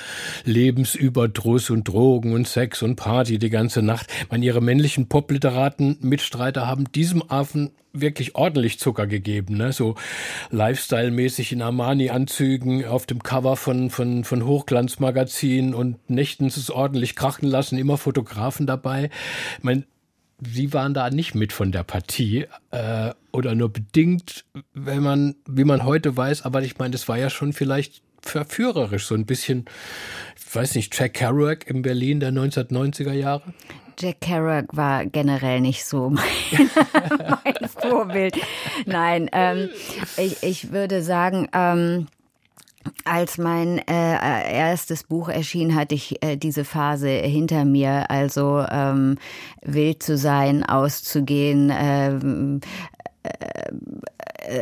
[0.44, 4.06] Lebensüberdruss und Drogen und Sex und Party die ganze Nacht.
[4.30, 9.72] Meine, ihre männlichen Popliteraten, Mitstreiter haben diesem Affen wirklich ordentlich Zucker gegeben, ne?
[9.72, 9.96] so
[10.50, 17.48] Lifestyle-mäßig in Armani-Anzügen auf dem Cover von, von, von Hochglanzmagazinen und nächtens es ordentlich krachen
[17.48, 19.10] lassen, immer Fotografen dabei.
[19.58, 19.84] Ich meine,
[20.44, 25.62] Sie waren da nicht mit von der Partie äh, oder nur bedingt, wenn man, wie
[25.62, 29.66] man heute weiß, aber ich meine, das war ja schon vielleicht verführerisch, so ein bisschen,
[30.36, 33.52] ich weiß nicht, Jack Kerouac in Berlin der 1990er Jahre?
[34.02, 36.24] Jack Kerouac war generell nicht so mein,
[37.44, 38.36] mein Vorbild.
[38.84, 39.68] Nein, ähm,
[40.16, 42.08] ich, ich würde sagen, ähm,
[43.04, 49.18] als mein äh, erstes Buch erschien, hatte ich äh, diese Phase hinter mir, also ähm,
[49.62, 52.60] wild zu sein, auszugehen, ähm,
[53.01, 53.01] äh,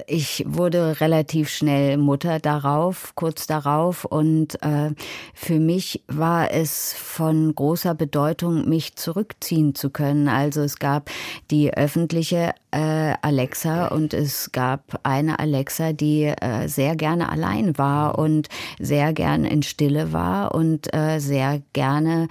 [0.07, 4.05] ich wurde relativ schnell Mutter darauf, kurz darauf.
[4.05, 4.91] Und äh,
[5.35, 10.29] für mich war es von großer Bedeutung, mich zurückziehen zu können.
[10.29, 11.11] Also es gab
[11.51, 18.19] die öffentliche äh, Alexa und es gab eine Alexa, die äh, sehr gerne allein war
[18.19, 22.29] und sehr gerne in Stille war und äh, sehr gerne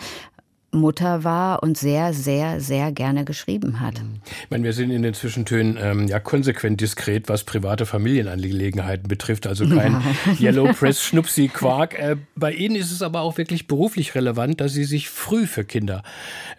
[0.71, 4.01] Mutter war und sehr, sehr, sehr gerne geschrieben hat.
[4.43, 9.47] Ich meine, wir sind in den Zwischentönen ähm, ja konsequent diskret, was private Familienangelegenheiten betrifft.
[9.47, 10.01] Also kein ja.
[10.39, 11.97] Yellow Press Schnupsi Quark.
[11.97, 15.63] Äh, bei Ihnen ist es aber auch wirklich beruflich relevant, dass Sie sich früh für
[15.63, 16.03] Kinder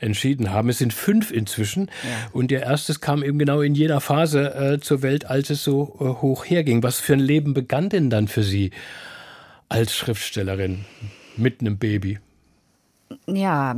[0.01, 0.69] entschieden haben.
[0.69, 1.87] Es sind fünf inzwischen.
[1.87, 2.31] Ja.
[2.33, 5.97] Und Ihr erstes kam eben genau in jener Phase äh, zur Welt, als es so
[6.01, 6.83] äh, hoch herging.
[6.83, 8.73] Was für ein Leben begann denn dann für Sie
[9.69, 10.85] als Schriftstellerin
[11.37, 12.19] mit einem Baby?
[13.27, 13.77] Ja,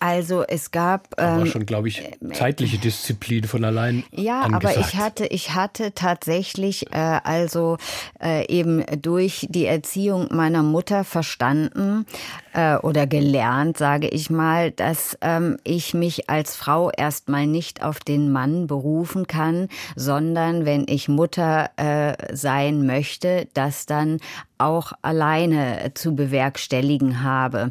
[0.00, 4.04] also es gab ähm, war schon, glaube ich, äh, zeitliche Disziplin von allein.
[4.10, 4.76] Ja, angesagt.
[4.76, 7.78] aber ich hatte, ich hatte tatsächlich äh, also
[8.22, 12.06] äh, eben durch die Erziehung meiner Mutter verstanden
[12.52, 18.00] äh, oder gelernt, sage ich mal, dass ähm, ich mich als Frau erstmal nicht auf
[18.00, 24.18] den Mann berufen kann, sondern wenn ich Mutter äh, sein möchte, das dann
[24.58, 27.70] auch alleine zu bewerkstelligen habe.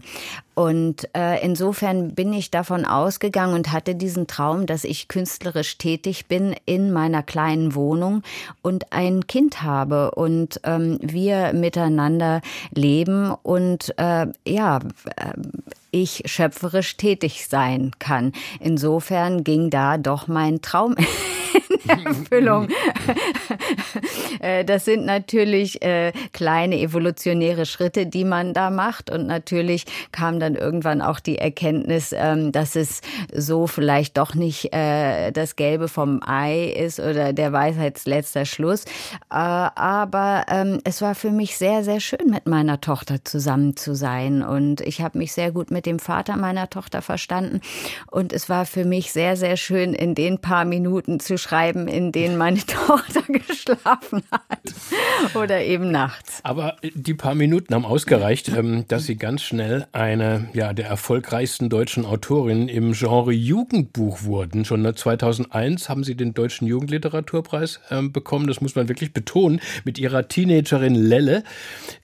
[0.55, 6.27] Und äh, insofern bin ich davon ausgegangen und hatte diesen Traum, dass ich künstlerisch tätig
[6.27, 8.23] bin in meiner kleinen Wohnung
[8.61, 12.41] und ein Kind habe und ähm, wir miteinander
[12.71, 14.79] leben und äh, ja,
[15.15, 15.33] äh,
[15.91, 18.33] ich schöpferisch tätig sein kann.
[18.59, 20.95] Insofern ging da doch mein Traum
[21.83, 22.67] in Erfüllung.
[24.39, 29.09] Äh, das sind natürlich äh, kleine evolutionäre Schritte, die man da macht.
[29.09, 33.01] Und natürlich kam dann irgendwann auch die Erkenntnis, ähm, dass es
[33.33, 38.85] so vielleicht doch nicht äh, das Gelbe vom Ei ist oder der Weisheitsletzter Schluss.
[39.29, 44.43] Aber ähm, es war für mich sehr, sehr schön, mit meiner Tochter zusammen zu sein.
[44.43, 47.61] Und ich habe mich sehr gut mit dem Vater meiner Tochter verstanden.
[48.09, 52.11] Und es war für mich sehr, sehr schön, in den paar Minuten zu schreiben, in
[52.11, 55.35] denen meine Tochter geschlafen hat.
[55.35, 56.39] Oder eben nachts.
[56.43, 61.69] Aber die paar Minuten haben ausgereicht, ähm, dass Sie ganz schnell eine ja, der erfolgreichsten
[61.69, 64.65] deutschen Autorinnen im Genre Jugendbuch wurden.
[64.65, 68.47] Schon 2001 haben Sie den Deutschen Jugendliteraturpreis ähm, bekommen.
[68.47, 69.59] Das muss man wirklich betonen.
[69.83, 71.43] Mit Ihrer Teenagerin Lelle,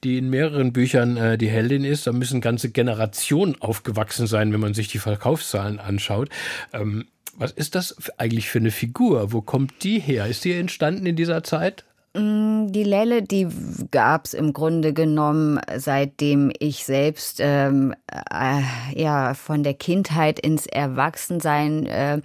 [0.04, 2.08] die in mehreren Büchern äh, die Heldin ist.
[2.08, 6.30] Da müssen ganze Generationen aufgewachsen sein, wenn man sich die Verkaufszahlen anschaut.
[6.74, 9.32] Ähm, was ist das eigentlich für eine Figur?
[9.32, 10.28] Wo kommt die her?
[10.28, 11.84] Ist die entstanden in dieser Zeit?
[12.16, 13.48] Mm, die Lelle, die
[13.90, 18.62] gab es im Grunde genommen, seitdem ich selbst ähm, äh,
[18.96, 22.22] ja von der Kindheit ins Erwachsensein äh,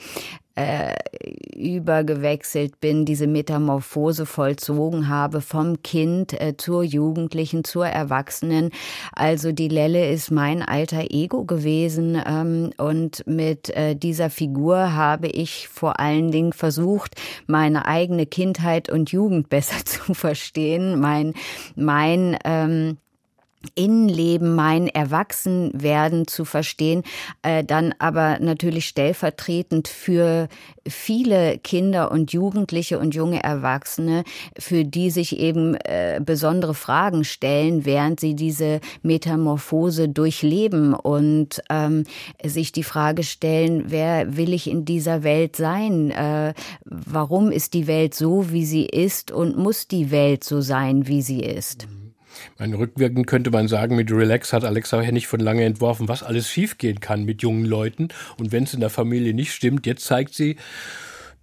[0.58, 0.96] äh,
[1.54, 8.70] übergewechselt bin, diese Metamorphose vollzogen habe vom Kind äh, zur Jugendlichen, zur Erwachsenen.
[9.12, 15.28] Also die Lelle ist mein alter Ego gewesen ähm, und mit äh, dieser Figur habe
[15.28, 17.14] ich vor allen Dingen versucht,
[17.46, 21.34] meine eigene Kindheit und Jugend besser zu verstehen, mein
[21.76, 22.98] mein ähm,
[23.74, 27.02] Innenleben, mein Erwachsenwerden zu verstehen,
[27.42, 30.48] äh, dann aber natürlich stellvertretend für
[30.86, 34.22] viele Kinder und Jugendliche und junge Erwachsene,
[34.56, 42.04] für die sich eben äh, besondere Fragen stellen, während sie diese Metamorphose durchleben und ähm,
[42.44, 46.12] sich die Frage stellen, wer will ich in dieser Welt sein?
[46.12, 46.54] Äh,
[46.84, 51.22] warum ist die Welt so, wie sie ist und muss die Welt so sein, wie
[51.22, 51.88] sie ist?
[52.58, 56.48] Mein rückwirkend könnte man sagen, mit Relax hat Alexa Hennig von lange entworfen, was alles
[56.48, 58.08] schiefgehen kann mit jungen Leuten.
[58.38, 60.56] Und wenn es in der Familie nicht stimmt, jetzt zeigt sie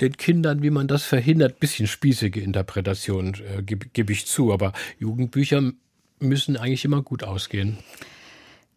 [0.01, 1.59] den Kindern, wie man das verhindert.
[1.59, 4.51] Bisschen spießige Interpretation, äh, gebe geb ich zu.
[4.51, 5.71] Aber Jugendbücher
[6.19, 7.77] müssen eigentlich immer gut ausgehen.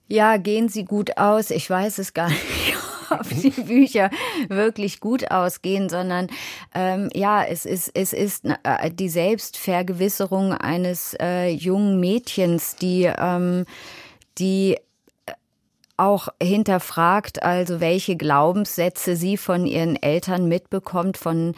[0.07, 1.51] Ja, gehen sie gut aus?
[1.51, 2.78] Ich weiß es gar nicht
[3.21, 4.11] ob die Bücher
[4.49, 6.29] wirklich gut ausgehen, sondern
[6.75, 13.65] ähm, ja, es ist, es ist äh, die Selbstvergewisserung eines äh, jungen Mädchens, die, ähm,
[14.39, 14.77] die
[15.99, 21.55] auch hinterfragt, also welche Glaubenssätze sie von ihren Eltern mitbekommt, von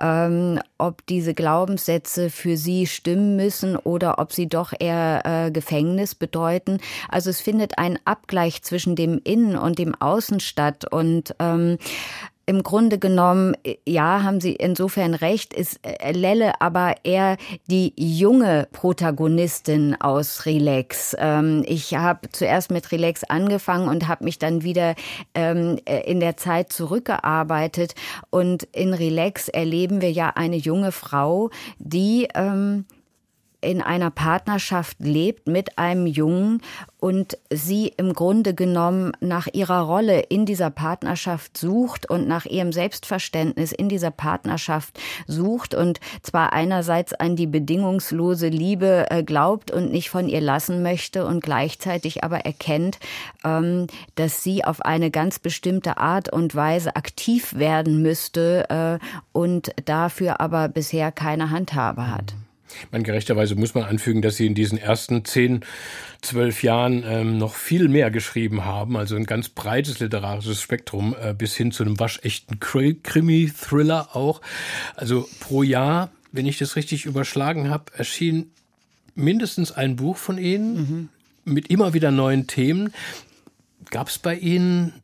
[0.00, 6.14] ähm, ob diese Glaubenssätze für sie stimmen müssen oder ob sie doch eher äh, Gefängnis
[6.14, 6.78] bedeuten.
[7.08, 11.78] Also es findet ein Abgleich zwischen dem Innen und dem Außen statt und ähm,
[12.46, 17.36] im Grunde genommen, ja, haben Sie insofern recht, ist äh, Lelle aber eher
[17.68, 21.16] die junge Protagonistin aus Relax.
[21.18, 24.94] Ähm, ich habe zuerst mit Relax angefangen und habe mich dann wieder
[25.34, 27.94] ähm, äh, in der Zeit zurückgearbeitet.
[28.30, 32.84] Und in Relax erleben wir ja eine junge Frau, die ähm,
[33.64, 36.60] in einer Partnerschaft lebt mit einem Jungen
[37.00, 42.72] und sie im Grunde genommen nach ihrer Rolle in dieser Partnerschaft sucht und nach ihrem
[42.72, 49.90] Selbstverständnis in dieser Partnerschaft sucht und zwar einerseits an die bedingungslose Liebe äh, glaubt und
[49.90, 52.98] nicht von ihr lassen möchte und gleichzeitig aber erkennt,
[53.44, 59.72] ähm, dass sie auf eine ganz bestimmte Art und Weise aktiv werden müsste äh, und
[59.84, 62.34] dafür aber bisher keine Handhabe hat.
[62.90, 65.60] Man gerechterweise muss man anfügen, dass Sie in diesen ersten zehn,
[66.22, 71.34] zwölf Jahren ähm, noch viel mehr geschrieben haben, also ein ganz breites literarisches Spektrum äh,
[71.34, 74.40] bis hin zu einem waschechten Krimi-Thriller auch.
[74.96, 78.50] Also pro Jahr, wenn ich das richtig überschlagen habe, erschien
[79.14, 81.08] mindestens ein Buch von Ihnen mhm.
[81.44, 82.92] mit immer wieder neuen Themen.
[83.90, 84.94] Gab es bei Ihnen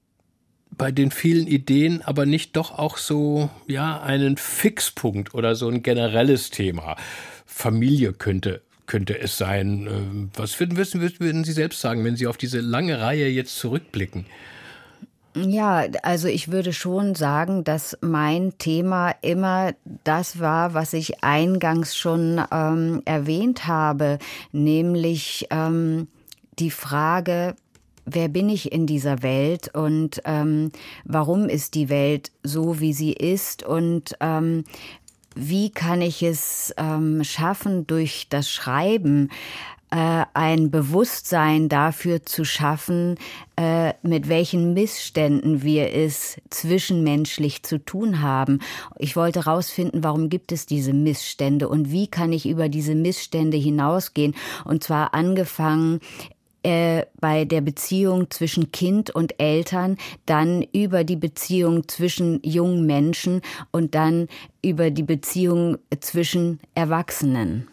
[0.80, 5.82] bei den vielen Ideen aber nicht doch auch so, ja, einen Fixpunkt oder so ein
[5.82, 6.96] generelles Thema?
[7.52, 9.86] Familie könnte könnte es sein.
[9.86, 14.26] Ähm, was würden, würden Sie selbst sagen, wenn Sie auf diese lange Reihe jetzt zurückblicken?
[15.36, 21.96] Ja, also ich würde schon sagen, dass mein Thema immer das war, was ich eingangs
[21.96, 24.18] schon ähm, erwähnt habe,
[24.50, 26.08] nämlich ähm,
[26.58, 27.54] die Frage,
[28.04, 30.72] wer bin ich in dieser Welt und ähm,
[31.04, 34.64] warum ist die Welt so, wie sie ist und ähm,
[35.40, 39.30] wie kann ich es ähm, schaffen, durch das Schreiben
[39.90, 43.16] äh, ein Bewusstsein dafür zu schaffen,
[43.56, 48.60] äh, mit welchen Missständen wir es zwischenmenschlich zu tun haben.
[48.98, 53.56] Ich wollte herausfinden, warum gibt es diese Missstände und wie kann ich über diese Missstände
[53.56, 54.36] hinausgehen.
[54.64, 56.00] Und zwar angefangen
[56.62, 59.96] äh, bei der Beziehung zwischen Kind und Eltern,
[60.26, 64.28] dann über die Beziehung zwischen jungen Menschen und dann
[64.62, 67.68] über die Beziehung zwischen Erwachsenen.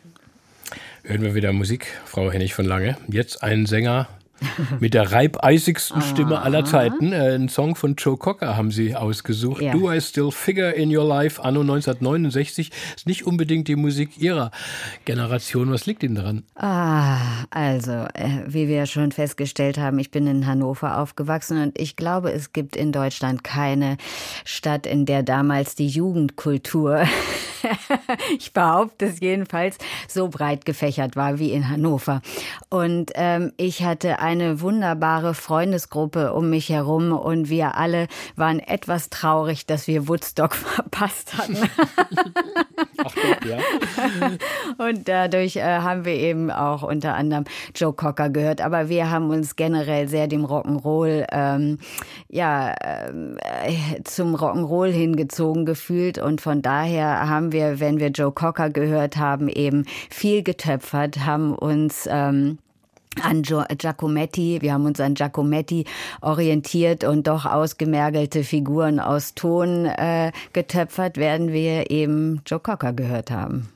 [1.04, 2.98] Hören wir wieder Musik, Frau Hennig von Lange.
[3.08, 4.10] Jetzt ein Sänger
[4.80, 7.12] mit der reibeisigsten Stimme aller Zeiten.
[7.12, 9.62] Äh, ein Song von Joe Cocker haben Sie ausgesucht.
[9.62, 9.74] Ja.
[9.74, 12.72] Do I Still Figure in Your Life, anno 1969.
[12.96, 14.52] Ist nicht unbedingt die Musik Ihrer
[15.06, 15.72] Generation.
[15.72, 16.44] Was liegt Ihnen daran?
[16.56, 21.96] Ah, also, äh, wie wir schon festgestellt haben, ich bin in Hannover aufgewachsen und ich
[21.96, 23.98] glaube, es gibt in Deutschland keine
[24.46, 27.06] Stadt, in der damals die Jugendkultur
[28.38, 29.78] ich behaupte es jedenfalls,
[30.08, 32.22] so breit gefächert war wie in Hannover.
[32.70, 39.10] Und ähm, ich hatte eine wunderbare Freundesgruppe um mich herum und wir alle waren etwas
[39.10, 41.58] traurig, dass wir Woodstock verpasst hatten.
[42.98, 43.58] Ach Gott, ja.
[44.86, 48.60] und dadurch äh, haben wir eben auch unter anderem Joe Cocker gehört.
[48.60, 51.80] Aber wir haben uns generell sehr dem Rock'n'Roll, ähm,
[52.28, 56.18] ja, äh, zum Rock'n'Roll hingezogen gefühlt.
[56.18, 61.56] Und von daher haben wir, wenn wir Joe Cocker gehört haben, eben viel getöpfert, haben
[61.56, 62.58] uns ähm,
[63.22, 65.86] an Giacometti, wir haben uns an Giacometti
[66.22, 73.32] orientiert und doch ausgemergelte Figuren aus Ton äh, getöpfert, werden wir eben Joe Cocker gehört
[73.32, 73.70] haben.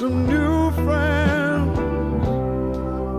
[0.00, 1.78] Some new friends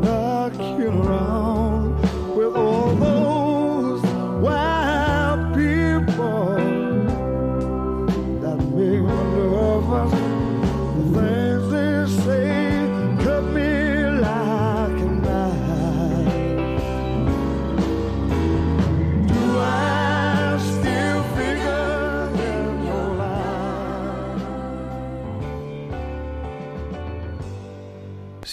[0.06, 1.96] knocking around
[2.36, 4.02] with all those
[4.42, 6.56] wild people
[8.42, 10.14] that make me nervous.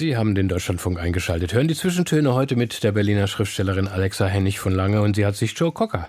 [0.03, 1.55] Sie haben den Deutschlandfunk eingeschaltet.
[1.55, 5.36] Hören die Zwischentöne heute mit der Berliner Schriftstellerin Alexa Hennig von Lange und sie hat
[5.36, 6.09] sich Joe Cocker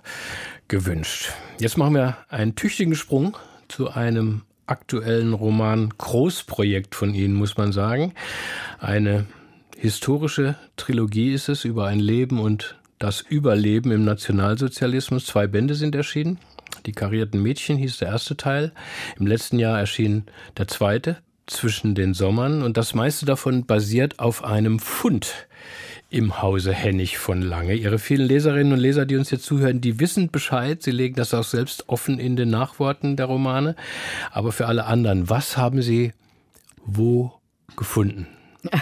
[0.68, 1.32] gewünscht.
[1.60, 3.38] Jetzt machen wir einen tüchtigen Sprung
[3.68, 8.16] zu einem aktuellen Roman Großprojekt von Ihnen, muss man sagen.
[8.80, 9.28] Eine
[9.78, 15.28] historische Trilogie ist es über ein Leben und das Überleben im Nationalsozialismus.
[15.28, 16.40] Zwei Bände sind erschienen.
[16.88, 18.72] Die karierten Mädchen hieß der erste Teil.
[19.20, 20.24] Im letzten Jahr erschien
[20.58, 25.48] der zweite, zwischen den Sommern und das meiste davon basiert auf einem Fund
[26.10, 27.74] im Hause Hennig von Lange.
[27.74, 30.84] Ihre vielen Leserinnen und Leser, die uns jetzt zuhören, die wissen Bescheid.
[30.84, 33.76] Sie legen das auch selbst offen in den Nachworten der Romane.
[34.32, 36.14] Aber für alle anderen, was haben Sie
[36.86, 37.34] wo
[37.76, 38.28] gefunden?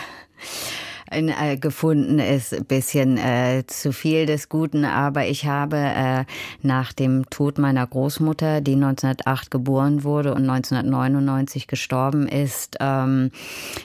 [1.12, 6.24] äh, gefunden ist ein bisschen äh, zu viel des Guten, aber ich habe äh,
[6.62, 13.32] nach dem Tod meiner Großmutter, die 1908 geboren wurde und 1999 gestorben ist, ähm,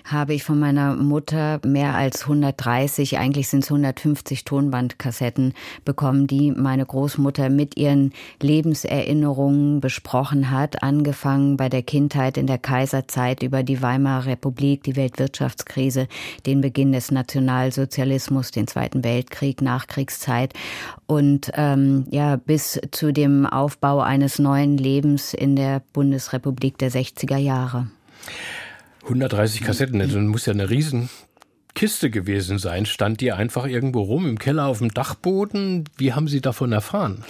[0.04, 5.54] habe ich von meiner Mutter mehr als 130, eigentlich sind es 150 Tonbandkassetten
[5.84, 12.58] bekommen, die meine Großmutter mit ihren Lebenserinnerungen besprochen hat, angefangen bei der Kindheit in der
[12.58, 16.06] Kaiserzeit über die Weimarer Republik, die Weltwirtschaftskrise,
[16.46, 20.52] den Beginn des Nationalsozialismus, den Zweiten Weltkrieg, Nachkriegszeit
[21.06, 27.38] und ähm, ja bis zu dem Aufbau eines neuen Lebens in der Bundesrepublik der 60er
[27.38, 27.88] Jahre.
[29.02, 31.08] 130 Kassetten, das muss ja eine riesen
[31.74, 32.86] Kiste gewesen sein.
[32.86, 35.84] Stand die einfach irgendwo rum im Keller auf dem Dachboden?
[35.96, 37.22] Wie haben Sie davon erfahren?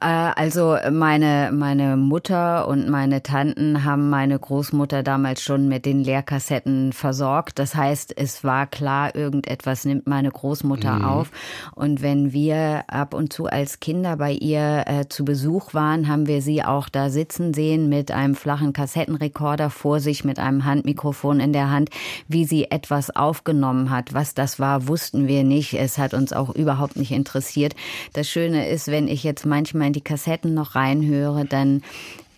[0.00, 6.02] Äh, also meine, meine Mutter und meine Tanten haben meine Großmutter damals schon mit den
[6.02, 7.58] Lehrkassetten versorgt.
[7.58, 11.04] Das heißt, es war klar, irgendetwas nimmt meine Großmutter mhm.
[11.04, 11.30] auf.
[11.74, 16.26] Und wenn wir ab und zu als Kinder bei ihr äh, zu Besuch waren, haben
[16.26, 21.40] wir sie auch da sitzen sehen mit einem flachen Kassettenrekorder vor sich, mit einem Handmikrofon
[21.40, 21.90] in der Hand,
[22.26, 24.14] wie sie etwas aufgenommen hat.
[24.14, 25.74] Was das war, wussten wir nicht.
[25.74, 27.74] Es hat uns auch überhaupt nicht interessiert.
[28.14, 31.82] Das Schöne ist, wenn ich jetzt manchmal in die Kassetten noch reinhöre, dann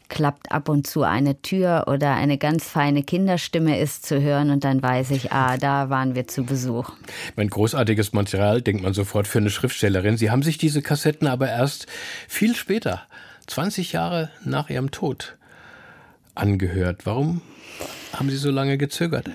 [0.08, 4.64] klappt ab und zu eine Tür oder eine ganz feine Kinderstimme ist zu hören und
[4.64, 6.92] dann weiß ich, ah, da waren wir zu Besuch.
[7.36, 10.16] Mein großartiges Material, denkt man sofort für eine Schriftstellerin.
[10.16, 11.86] Sie haben sich diese Kassetten aber erst
[12.28, 13.02] viel später,
[13.46, 15.36] 20 Jahre nach ihrem Tod,
[16.34, 17.04] angehört.
[17.04, 17.42] Warum
[18.14, 19.30] haben Sie so lange gezögert?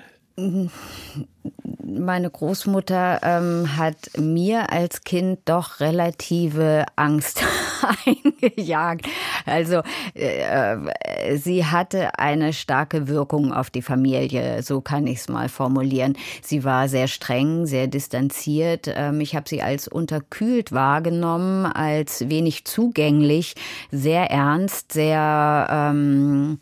[1.84, 7.44] Meine Großmutter ähm, hat mir als Kind doch relative Angst
[8.06, 9.08] eingejagt.
[9.46, 9.82] Also
[10.14, 16.16] äh, sie hatte eine starke Wirkung auf die Familie, so kann ich es mal formulieren.
[16.44, 18.94] Sie war sehr streng, sehr distanziert.
[18.94, 23.56] Ähm, ich habe sie als unterkühlt wahrgenommen, als wenig zugänglich,
[23.92, 26.60] sehr ernst, sehr ähm,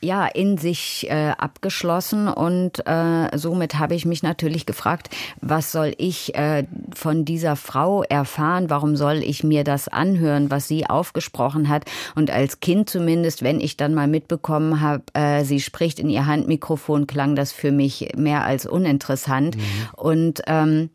[0.00, 5.94] ja in sich äh, abgeschlossen und äh, somit habe ich mich natürlich gefragt, was soll
[5.98, 8.70] ich äh, von dieser Frau erfahren?
[8.70, 11.84] Warum soll ich mir das anhören, was sie aufgesprochen hat?
[12.14, 16.26] Und als Kind zumindest, wenn ich dann mal mitbekommen habe, äh, sie spricht in ihr
[16.26, 19.62] Handmikrofon, klang das für mich mehr als uninteressant mhm.
[19.96, 20.90] und ähm,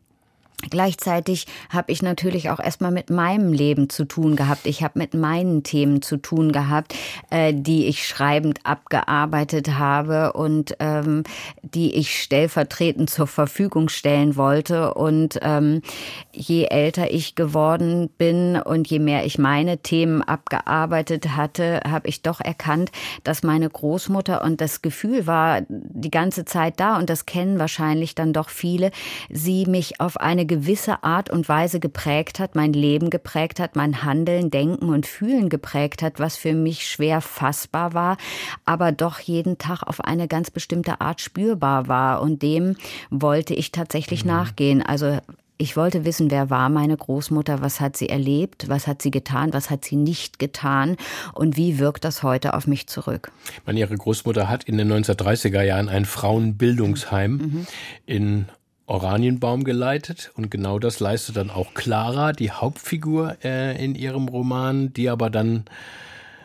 [0.70, 4.66] Gleichzeitig habe ich natürlich auch erstmal mit meinem Leben zu tun gehabt.
[4.66, 6.94] Ich habe mit meinen Themen zu tun gehabt,
[7.30, 11.24] äh, die ich schreibend abgearbeitet habe und ähm,
[11.62, 14.94] die ich stellvertretend zur Verfügung stellen wollte.
[14.94, 15.82] Und ähm,
[16.32, 22.22] je älter ich geworden bin und je mehr ich meine Themen abgearbeitet hatte, habe ich
[22.22, 22.90] doch erkannt,
[23.24, 28.14] dass meine Großmutter und das Gefühl war die ganze Zeit da und das kennen wahrscheinlich
[28.14, 28.90] dann doch viele,
[29.28, 34.02] sie mich auf eine gewisse Art und Weise geprägt hat, mein Leben geprägt hat, mein
[34.04, 38.16] Handeln, Denken und Fühlen geprägt hat, was für mich schwer fassbar war,
[38.64, 42.22] aber doch jeden Tag auf eine ganz bestimmte Art spürbar war.
[42.22, 42.76] Und dem
[43.10, 44.30] wollte ich tatsächlich mhm.
[44.30, 44.82] nachgehen.
[44.82, 45.18] Also
[45.58, 49.52] ich wollte wissen, wer war meine Großmutter, was hat sie erlebt, was hat sie getan,
[49.52, 50.96] was hat sie nicht getan
[51.32, 53.32] und wie wirkt das heute auf mich zurück.
[53.64, 57.66] Meine, ihre Großmutter hat in den 1930er Jahren ein Frauenbildungsheim mhm.
[58.04, 58.46] in
[58.86, 64.92] Oranienbaum geleitet und genau das leistet dann auch Clara, die Hauptfigur äh, in ihrem Roman,
[64.92, 65.64] die aber dann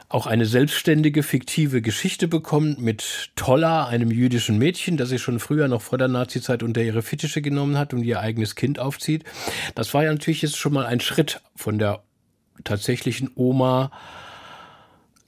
[0.10, 5.68] auch eine selbstständige fiktive Geschichte bekommt mit Tolla, einem jüdischen Mädchen, das sie schon früher
[5.68, 9.24] noch vor der Nazizeit unter ihre Fittiche genommen hat und ihr eigenes Kind aufzieht.
[9.76, 12.04] Das war ja natürlich jetzt schon mal ein Schritt von der
[12.64, 13.92] tatsächlichen Oma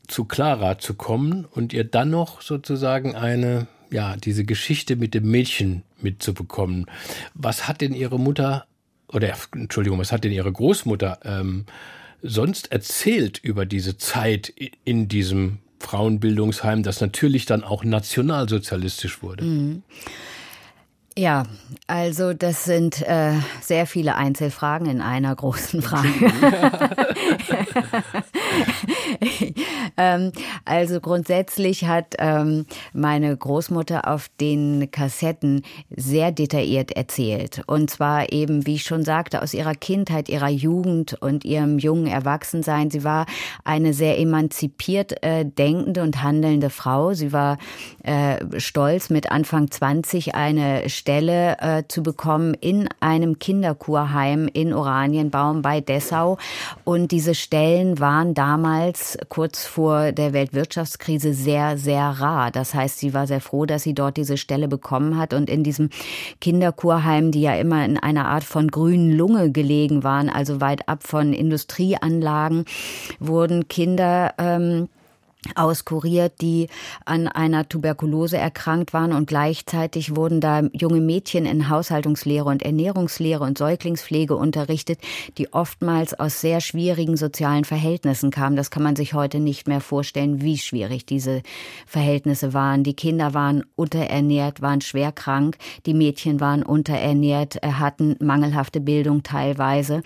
[0.07, 5.29] zu Clara zu kommen und ihr dann noch sozusagen eine ja, diese Geschichte mit dem
[5.29, 6.87] Mädchen mitzubekommen.
[7.35, 8.65] Was hat denn Ihre Mutter,
[9.07, 11.65] oder Entschuldigung, was hat denn Ihre Großmutter ähm,
[12.23, 14.51] sonst erzählt über diese Zeit
[14.83, 19.45] in diesem Frauenbildungsheim, das natürlich dann auch nationalsozialistisch wurde?
[19.45, 19.83] Mhm.
[21.15, 21.43] Ja,
[21.85, 26.09] also das sind äh, sehr viele Einzelfragen in einer großen Frage.
[29.97, 30.31] ähm,
[30.65, 35.61] also grundsätzlich hat ähm, meine Großmutter auf den Kassetten
[35.95, 37.61] sehr detailliert erzählt.
[37.67, 42.07] Und zwar eben, wie ich schon sagte, aus ihrer Kindheit, ihrer Jugend und ihrem jungen
[42.07, 42.89] Erwachsensein.
[42.89, 43.27] Sie war
[43.63, 47.13] eine sehr emanzipiert äh, denkende und handelnde Frau.
[47.13, 47.59] Sie war
[48.01, 55.61] äh, stolz, mit Anfang 20 eine Stelle äh, zu bekommen in einem Kinderkurheim in Oranienbaum
[55.61, 56.37] bei Dessau.
[56.85, 62.51] Und diese Stellen waren damals kurz vor der Weltwirtschaftskrise sehr, sehr rar.
[62.51, 65.33] Das heißt, sie war sehr froh, dass sie dort diese Stelle bekommen hat.
[65.33, 65.89] Und in diesem
[66.39, 71.03] Kinderkurheim, die ja immer in einer Art von grünen Lunge gelegen waren, also weit ab
[71.03, 72.63] von Industrieanlagen,
[73.19, 74.87] wurden Kinder ähm,
[75.55, 76.67] auskuriert, die
[77.05, 83.43] an einer Tuberkulose erkrankt waren und gleichzeitig wurden da junge Mädchen in Haushaltungslehre und Ernährungslehre
[83.43, 84.99] und Säuglingspflege unterrichtet,
[85.37, 88.55] die oftmals aus sehr schwierigen sozialen Verhältnissen kamen.
[88.55, 91.41] Das kann man sich heute nicht mehr vorstellen, wie schwierig diese
[91.85, 92.83] Verhältnisse waren.
[92.83, 99.23] Die Kinder waren unterernährt, waren schwer krank, die Mädchen waren unterernährt, äh, hatten mangelhafte Bildung
[99.23, 100.01] teilweise.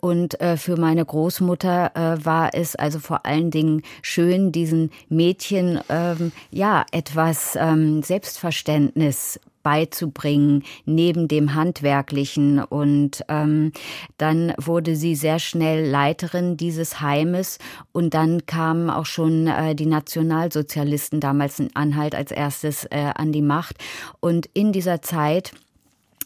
[0.00, 4.90] Und äh, für meine Großmutter äh, war es also vor allen Dingen schön, diese diesen
[5.08, 12.62] Mädchen ähm, ja etwas ähm, Selbstverständnis beizubringen neben dem handwerklichen.
[12.62, 13.72] Und ähm,
[14.18, 17.58] dann wurde sie sehr schnell Leiterin dieses Heimes.
[17.92, 23.32] Und dann kamen auch schon äh, die Nationalsozialisten damals in Anhalt als erstes äh, an
[23.32, 23.76] die Macht.
[24.20, 25.52] Und in dieser Zeit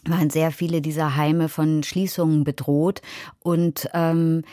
[0.05, 3.01] waren sehr viele dieser Heime von Schließungen bedroht.
[3.41, 4.43] Und ähm,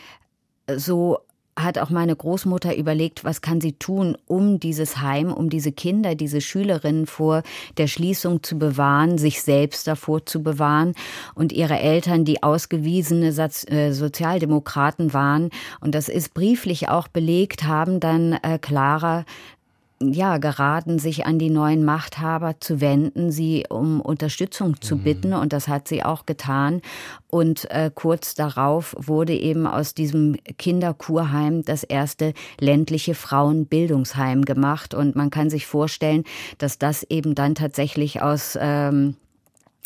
[0.75, 1.19] so
[1.57, 6.15] hat auch meine Großmutter überlegt, was kann sie tun, um dieses Heim, um diese Kinder,
[6.15, 7.41] diese Schülerinnen vor
[7.77, 10.93] der Schließung zu bewahren, sich selbst davor zu bewahren
[11.33, 15.49] und ihre Eltern, die ausgewiesene äh, Sozialdemokraten waren
[15.81, 19.25] und das ist brieflich auch belegt, haben dann äh, Clara
[19.99, 25.03] ja, geraten, sich an die neuen Machthaber zu wenden, sie um Unterstützung zu mhm.
[25.03, 25.33] bitten.
[25.33, 26.81] Und das hat sie auch getan.
[27.29, 34.93] Und äh, kurz darauf wurde eben aus diesem Kinderkurheim das erste ländliche Frauenbildungsheim gemacht.
[34.93, 36.23] Und man kann sich vorstellen,
[36.59, 39.15] dass das eben dann tatsächlich aus ähm,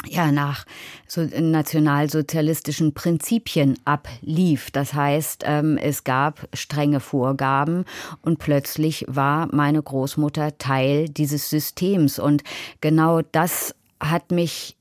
[0.08, 0.66] ja nach
[1.08, 4.72] so nationalsozialistischen Prinzipien ablief.
[4.72, 7.86] Das heißt, ähm, es gab strenge Vorgaben
[8.22, 12.20] und plötzlich war meine Großmutter Teil dieses Systems.
[12.20, 12.43] Und
[12.82, 14.76] genau das hat mich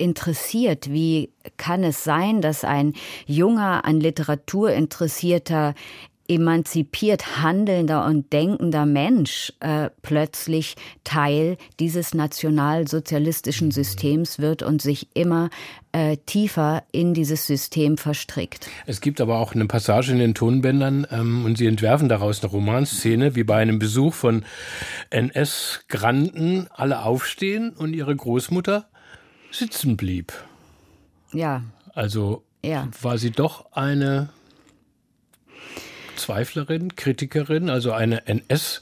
[0.00, 0.90] interessiert.
[0.90, 2.94] Wie kann es sein, dass ein
[3.26, 5.74] junger, an Literatur interessierter
[6.30, 13.70] emanzipiert handelnder und denkender Mensch äh, plötzlich Teil dieses nationalsozialistischen.
[13.70, 15.50] Systems wird und sich immer
[15.92, 18.68] äh, tiefer in dieses System verstrickt.
[18.86, 22.50] Es gibt aber auch eine Passage in den Tonbändern ähm, und Sie entwerfen daraus eine
[22.50, 24.44] Romanszene, wie bei einem Besuch von
[25.10, 28.88] NS-Granden alle aufstehen und ihre Großmutter
[29.50, 30.32] sitzen blieb.
[31.32, 31.62] Ja.
[31.94, 32.88] Also ja.
[33.00, 34.28] war sie doch eine
[36.20, 38.80] Zweiflerin, Kritikerin, also eine NS-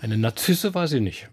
[0.00, 1.28] eine Narzisse war sie nicht.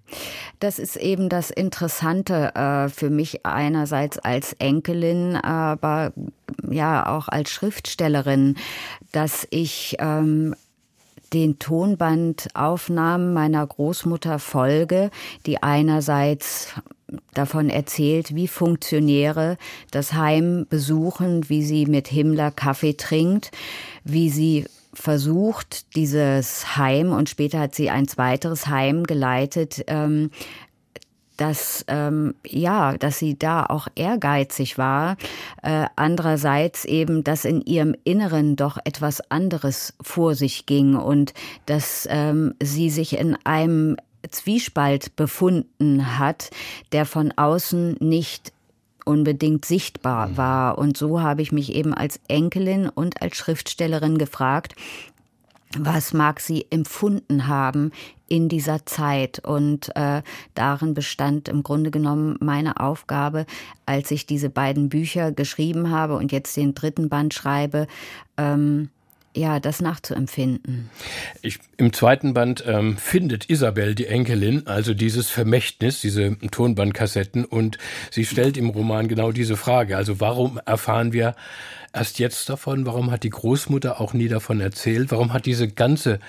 [0.59, 6.13] Das ist eben das Interessante äh, für mich einerseits als Enkelin, aber
[6.67, 8.55] ja auch als Schriftstellerin,
[9.11, 10.55] dass ich ähm,
[11.33, 15.11] den Tonbandaufnahmen meiner Großmutter folge,
[15.45, 16.73] die einerseits
[17.33, 19.57] davon erzählt, wie Funktionäre
[19.91, 23.51] das Heim besuchen, wie sie mit Himmler Kaffee trinkt,
[24.03, 24.65] wie sie
[24.95, 30.31] versucht, dieses Heim, und später hat sie ein weiteres Heim geleitet, ähm,
[31.37, 35.17] dass ähm, ja, dass sie da auch ehrgeizig war.
[35.61, 41.33] Äh, andererseits eben, dass in ihrem Inneren doch etwas anderes vor sich ging und
[41.65, 43.97] dass ähm, sie sich in einem
[44.31, 46.49] Zwiespalt befunden hat,
[46.91, 48.54] der von außen nicht
[49.05, 50.37] unbedingt sichtbar mhm.
[50.37, 50.77] war.
[50.77, 54.75] Und so habe ich mich eben als Enkelin und als Schriftstellerin gefragt,
[55.77, 57.91] was mag sie empfunden haben
[58.27, 59.39] in dieser Zeit.
[59.39, 60.21] Und äh,
[60.53, 63.45] darin bestand im Grunde genommen meine Aufgabe,
[63.85, 67.87] als ich diese beiden Bücher geschrieben habe und jetzt den dritten Band schreibe,
[68.37, 68.89] ähm,
[69.35, 70.89] ja, das nachzuempfinden.
[71.41, 77.77] Ich, Im zweiten Band ähm, findet Isabel, die Enkelin, also dieses Vermächtnis, diese Tonbandkassetten, und
[78.11, 79.97] sie stellt im Roman genau diese Frage.
[79.97, 81.35] Also warum erfahren wir
[81.93, 82.85] erst jetzt davon?
[82.85, 85.11] Warum hat die Großmutter auch nie davon erzählt?
[85.11, 86.19] Warum hat diese ganze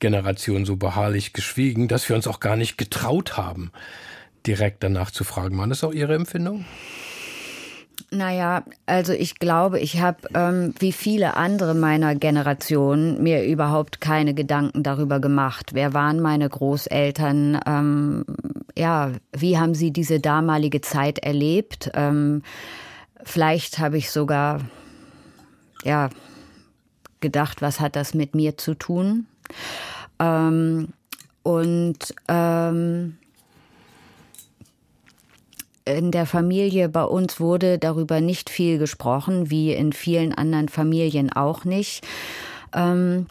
[0.00, 3.70] Generation so beharrlich geschwiegen, dass wir uns auch gar nicht getraut haben,
[4.46, 5.58] direkt danach zu fragen?
[5.58, 6.64] War das auch Ihre Empfindung?
[8.10, 14.34] Naja, also ich glaube, ich habe ähm, wie viele andere meiner Generation mir überhaupt keine
[14.34, 15.70] Gedanken darüber gemacht.
[15.74, 17.60] Wer waren meine Großeltern?
[17.66, 18.24] Ähm,
[18.76, 21.90] ja, wie haben sie diese damalige Zeit erlebt?
[21.94, 22.42] Ähm,
[23.22, 24.60] vielleicht habe ich sogar
[25.82, 26.10] ja
[27.20, 29.26] gedacht, was hat das mit mir zu tun?
[30.20, 30.88] Ähm,
[31.42, 33.18] und ähm,
[35.84, 41.32] in der Familie bei uns wurde darüber nicht viel gesprochen, wie in vielen anderen Familien
[41.32, 42.06] auch nicht.
[42.74, 43.26] Ähm,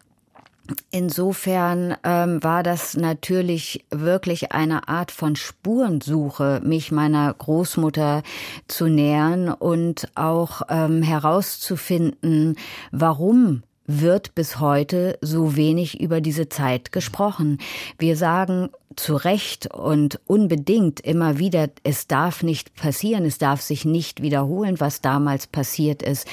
[0.92, 8.24] Insofern ähm, war das natürlich wirklich eine Art von Spurensuche, mich meiner Großmutter
[8.70, 12.56] zu nähern und auch ähm, herauszufinden,
[12.92, 17.58] warum wird bis heute so wenig über diese Zeit gesprochen.
[17.98, 23.86] Wir sagen zu Recht und unbedingt immer wieder, es darf nicht passieren, es darf sich
[23.86, 26.28] nicht wiederholen, was damals passiert ist.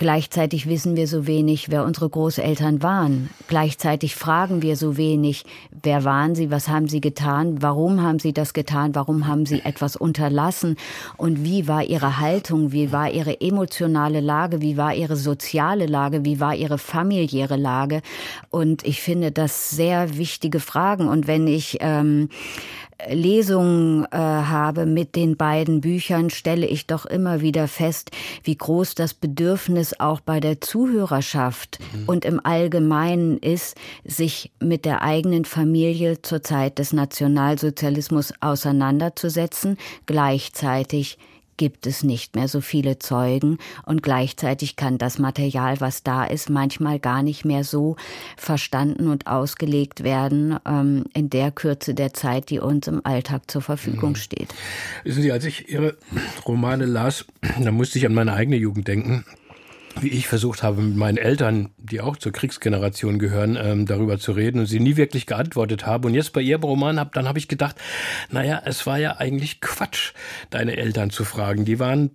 [0.00, 3.28] Gleichzeitig wissen wir so wenig, wer unsere Großeltern waren.
[3.48, 5.44] Gleichzeitig fragen wir so wenig,
[5.82, 9.60] wer waren sie, was haben sie getan, warum haben sie das getan, warum haben sie
[9.60, 10.76] etwas unterlassen
[11.18, 16.24] und wie war ihre Haltung, wie war ihre emotionale Lage, wie war ihre soziale Lage,
[16.24, 18.00] wie war ihre familiäre Lage.
[18.48, 21.08] Und ich finde das sehr wichtige Fragen.
[21.08, 22.30] Und wenn ich ähm,
[23.08, 28.10] Lesungen äh, habe mit den beiden Büchern, stelle ich doch immer wieder fest,
[28.44, 32.04] wie groß das Bedürfnis auch bei der Zuhörerschaft mhm.
[32.06, 39.76] und im Allgemeinen ist, sich mit der eigenen Familie zur Zeit des Nationalsozialismus auseinanderzusetzen,
[40.06, 41.18] gleichzeitig
[41.60, 46.48] gibt es nicht mehr so viele Zeugen und gleichzeitig kann das Material, was da ist,
[46.48, 47.96] manchmal gar nicht mehr so
[48.38, 53.60] verstanden und ausgelegt werden ähm, in der Kürze der Zeit, die uns im Alltag zur
[53.60, 54.16] Verfügung mhm.
[54.16, 54.54] steht.
[55.04, 55.98] Wissen Sie, als ich Ihre
[56.46, 57.26] Romane las,
[57.62, 59.26] da musste ich an meine eigene Jugend denken
[60.00, 64.32] wie ich versucht habe, mit meinen Eltern, die auch zur Kriegsgeneration gehören, ähm, darüber zu
[64.32, 66.08] reden und sie nie wirklich geantwortet habe.
[66.08, 67.76] Und jetzt bei ihrem Roman hab, dann habe ich gedacht,
[68.30, 70.12] naja, es war ja eigentlich Quatsch,
[70.50, 71.64] deine Eltern zu fragen.
[71.64, 72.10] Die waren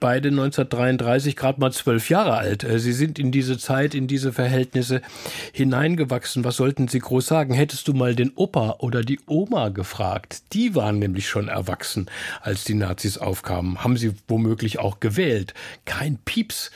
[0.00, 2.64] beide 1933 gerade mal zwölf Jahre alt.
[2.64, 5.02] Äh, sie sind in diese Zeit, in diese Verhältnisse
[5.52, 6.44] hineingewachsen.
[6.44, 7.54] Was sollten Sie groß sagen?
[7.54, 10.54] Hättest du mal den Opa oder die Oma gefragt?
[10.54, 12.06] Die waren nämlich schon erwachsen,
[12.40, 13.82] als die Nazis aufkamen.
[13.82, 15.54] Haben sie womöglich auch gewählt?
[15.84, 16.70] Kein Pieps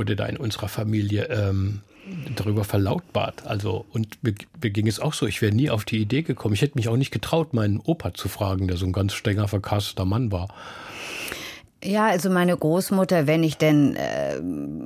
[0.00, 1.80] wurde da in unserer Familie ähm,
[2.34, 3.46] darüber verlautbart.
[3.46, 4.32] Also, und mir,
[4.62, 6.54] mir, ging es auch so, ich wäre nie auf die Idee gekommen.
[6.54, 9.46] Ich hätte mich auch nicht getraut, meinen Opa zu fragen, der so ein ganz strenger,
[9.46, 10.48] verkasteter Mann war.
[11.82, 14.38] Ja, also meine Großmutter, wenn ich denn äh,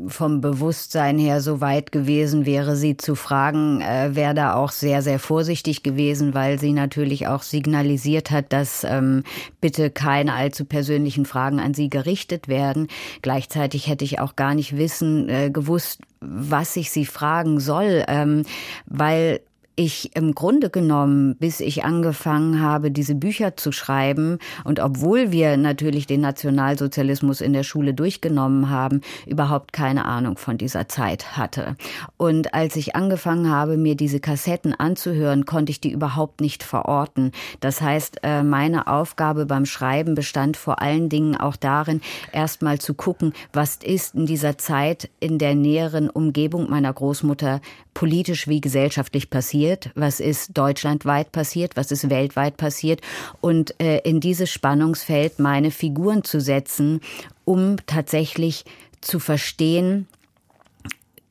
[0.06, 5.02] vom Bewusstsein her so weit gewesen wäre, sie zu fragen, äh, wäre da auch sehr,
[5.02, 9.24] sehr vorsichtig gewesen, weil sie natürlich auch signalisiert hat, dass ähm,
[9.60, 12.86] bitte keine allzu persönlichen Fragen an sie gerichtet werden.
[13.22, 18.44] Gleichzeitig hätte ich auch gar nicht wissen, äh, gewusst, was ich sie fragen soll, ähm,
[18.86, 19.40] weil
[19.76, 25.56] ich im Grunde genommen, bis ich angefangen habe, diese Bücher zu schreiben, und obwohl wir
[25.56, 31.76] natürlich den Nationalsozialismus in der Schule durchgenommen haben, überhaupt keine Ahnung von dieser Zeit hatte.
[32.16, 37.32] Und als ich angefangen habe, mir diese Kassetten anzuhören, konnte ich die überhaupt nicht verorten.
[37.60, 42.00] Das heißt, äh, meine Aufgabe beim Schreiben bestand vor allen Dingen auch darin,
[42.32, 47.60] erstmal zu gucken, was ist in dieser Zeit in der näheren Umgebung meiner Großmutter
[47.94, 49.63] politisch wie gesellschaftlich passiert,
[49.94, 53.00] was ist deutschlandweit passiert, was ist weltweit passiert
[53.40, 57.00] und äh, in dieses Spannungsfeld meine Figuren zu setzen,
[57.44, 58.64] um tatsächlich
[59.00, 60.06] zu verstehen,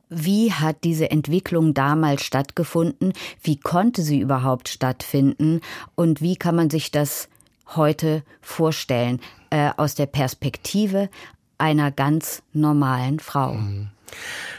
[0.10, 3.14] wie hat diese Entwicklung damals stattgefunden?
[3.42, 5.62] Wie konnte sie überhaupt stattfinden?
[5.96, 7.30] Und wie kann man sich das
[7.76, 9.20] heute vorstellen
[9.50, 11.10] äh, aus der Perspektive
[11.58, 13.56] einer ganz normalen Frau?
[13.56, 13.90] Mhm.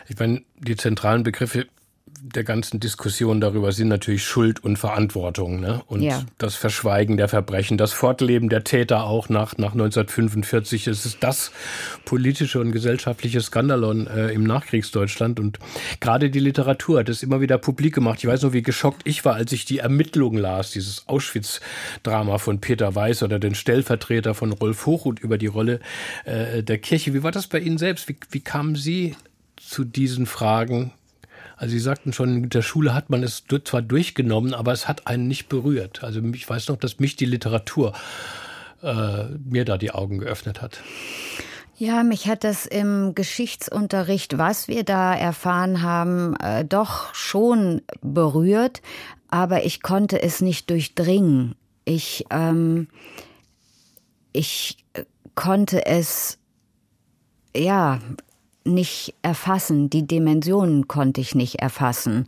[0.08, 1.66] Ich meine, die zentralen Begriffe
[2.26, 5.82] der ganzen Diskussion darüber sind natürlich Schuld und Verantwortung ne?
[5.88, 6.24] und ja.
[6.38, 10.86] das Verschweigen der Verbrechen, das Fortleben der Täter auch nach, nach 1945.
[10.86, 11.52] Es ist das
[12.06, 15.58] politische und gesellschaftliche Skandalon äh, im Nachkriegsdeutschland und
[16.00, 18.20] gerade die Literatur hat es immer wieder publik gemacht.
[18.20, 22.58] Ich weiß noch, wie geschockt ich war, als ich die Ermittlungen las, dieses Auschwitz-Drama von
[22.58, 25.80] Peter Weiß oder den Stellvertreter von Rolf Hochhuth über die Rolle
[26.24, 27.12] äh, der Kirche.
[27.12, 28.08] Wie war das bei Ihnen selbst?
[28.08, 29.14] Wie, wie kamen Sie
[29.56, 30.92] zu diesen Fragen
[31.64, 35.06] also Sie sagten schon, in der Schule hat man es zwar durchgenommen, aber es hat
[35.06, 36.04] einen nicht berührt.
[36.04, 37.94] Also ich weiß noch, dass mich die Literatur
[38.82, 40.82] äh, mir da die Augen geöffnet hat.
[41.78, 48.82] Ja, mich hat das im Geschichtsunterricht, was wir da erfahren haben, äh, doch schon berührt,
[49.30, 51.54] aber ich konnte es nicht durchdringen.
[51.86, 52.88] Ich, ähm,
[54.34, 54.84] ich
[55.34, 56.36] konnte es,
[57.56, 58.00] ja,
[58.64, 62.26] nicht erfassen, die Dimensionen konnte ich nicht erfassen.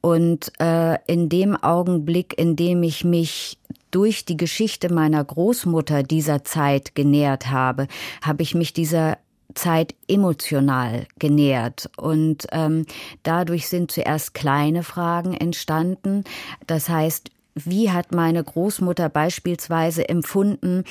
[0.00, 3.58] Und äh, in dem Augenblick, in dem ich mich
[3.90, 7.88] durch die Geschichte meiner Großmutter dieser Zeit genähert habe,
[8.22, 9.18] habe ich mich dieser
[9.54, 11.90] Zeit emotional genährt.
[11.96, 12.86] Und ähm,
[13.22, 16.24] dadurch sind zuerst kleine Fragen entstanden.
[16.66, 20.84] Das heißt, wie hat meine Großmutter beispielsweise empfunden,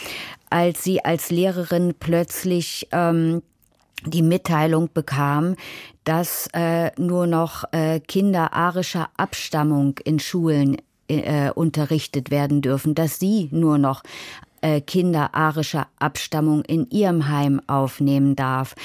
[0.49, 3.43] als sie als Lehrerin plötzlich ähm,
[4.06, 5.56] die Mitteilung bekam,
[6.03, 10.78] dass äh, nur noch äh, Kinder arischer Abstammung in Schulen
[11.08, 14.03] äh, unterrichtet werden dürfen, dass sie nur noch
[14.62, 18.76] äh, Kinder arischer Abstammung in ihrem Heim aufnehmen darf.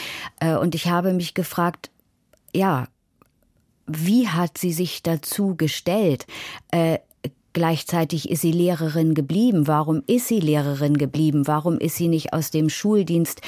[0.41, 1.91] Äh, und ich habe mich gefragt,
[2.55, 2.89] ja,
[3.87, 6.27] wie hat sie sich dazu gestellt?
[7.53, 9.66] Gleichzeitig ist sie Lehrerin geblieben.
[9.66, 11.46] Warum ist sie Lehrerin geblieben?
[11.46, 13.40] Warum ist sie nicht aus dem Schuldienst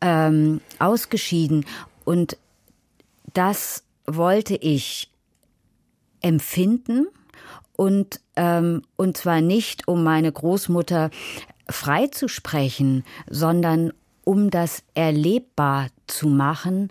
[0.00, 1.64] ähm, ausgeschieden?
[2.04, 2.36] Und
[3.34, 5.10] das wollte ich
[6.20, 7.06] empfinden
[7.76, 11.10] und, ähm, und zwar nicht, um meine Großmutter
[11.68, 13.92] freizusprechen, sondern
[14.24, 16.90] um das erlebbar zu machen,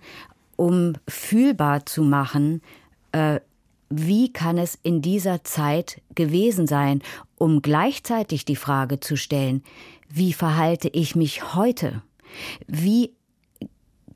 [0.55, 2.61] um fühlbar zu machen,
[3.11, 3.39] äh,
[3.89, 7.01] wie kann es in dieser Zeit gewesen sein,
[7.37, 9.63] um gleichzeitig die Frage zu stellen,
[10.09, 12.01] wie verhalte ich mich heute?
[12.67, 13.13] Wie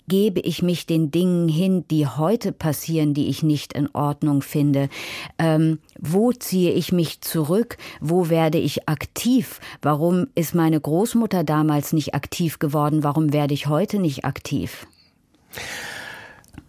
[0.07, 4.89] gebe ich mich den Dingen hin, die heute passieren, die ich nicht in Ordnung finde?
[5.37, 7.77] Ähm, wo ziehe ich mich zurück?
[8.01, 9.61] Wo werde ich aktiv?
[9.81, 13.03] Warum ist meine Großmutter damals nicht aktiv geworden?
[13.03, 14.85] Warum werde ich heute nicht aktiv?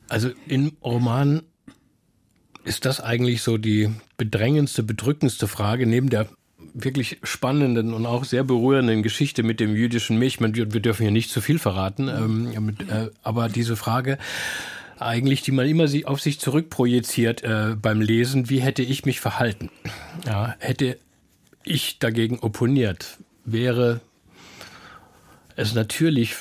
[0.08, 1.42] Also im Roman
[2.64, 6.28] ist das eigentlich so die bedrängendste, bedrückendste Frage neben der
[6.74, 10.40] wirklich spannenden und auch sehr berührenden Geschichte mit dem jüdischen Milch.
[10.40, 14.18] Wir dürfen hier nicht zu viel verraten, ähm, mit, äh, aber diese Frage
[14.98, 19.70] eigentlich, die man immer auf sich zurückprojiziert äh, beim Lesen, wie hätte ich mich verhalten?
[20.26, 20.98] Ja, hätte
[21.64, 24.00] ich dagegen opponiert, wäre
[25.56, 26.36] es natürlich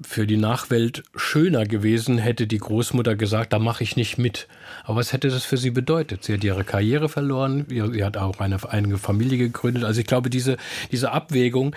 [0.00, 4.48] für die Nachwelt schöner gewesen, hätte die Großmutter gesagt, da mache ich nicht mit.
[4.82, 6.24] Aber was hätte das für sie bedeutet?
[6.24, 9.84] Sie hat ihre Karriere verloren, sie hat auch eine eigene Familie gegründet.
[9.84, 10.56] Also ich glaube, diese,
[10.90, 11.76] diese Abwägung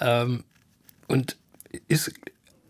[0.00, 0.44] ähm,
[1.06, 1.36] und
[1.88, 2.12] ist,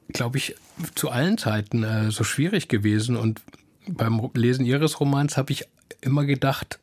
[0.09, 0.57] glaube ich,
[0.95, 3.17] zu allen Zeiten äh, so schwierig gewesen.
[3.17, 3.41] Und
[3.87, 5.67] beim Lesen ihres Romans habe ich
[6.01, 6.79] immer gedacht,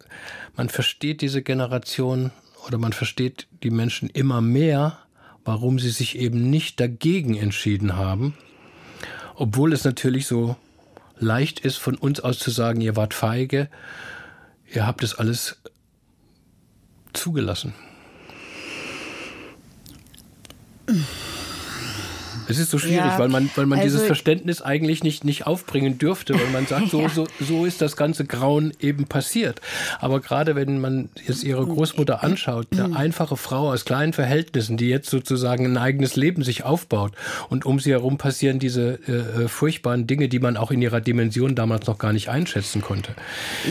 [0.55, 2.31] man versteht diese Generation
[2.67, 4.99] oder man versteht die Menschen immer mehr,
[5.49, 8.35] warum sie sich eben nicht dagegen entschieden haben,
[9.33, 10.55] obwohl es natürlich so
[11.17, 13.67] leicht ist, von uns aus zu sagen, ihr wart feige,
[14.71, 15.57] ihr habt es alles
[17.13, 17.73] zugelassen.
[22.49, 25.45] Es ist so schwierig, ja, weil man, weil man also, dieses Verständnis eigentlich nicht, nicht
[25.45, 27.09] aufbringen dürfte, weil man sagt, so, ja.
[27.09, 29.61] so, so ist das ganze Grauen eben passiert.
[29.99, 34.89] Aber gerade wenn man jetzt ihre Großmutter anschaut, eine einfache Frau aus kleinen Verhältnissen, die
[34.89, 37.13] jetzt sozusagen ein eigenes Leben sich aufbaut
[37.49, 41.01] und um sie herum passieren diese äh, äh furchtbaren Dinge, die man auch in ihrer
[41.01, 43.13] Dimension damals noch gar nicht einschätzen konnte.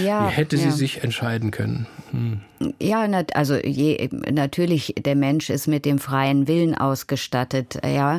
[0.04, 1.86] Ja, Wie hätte sie sich entscheiden können?
[2.10, 2.40] Hm.
[2.80, 8.18] Ja, also je, natürlich, der Mensch ist mit dem freien Willen ausgestattet, ja.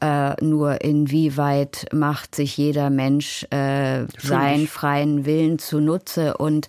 [0.00, 6.36] Äh, nur inwieweit macht sich jeder Mensch äh, seinen freien Willen zunutze?
[6.36, 6.68] Und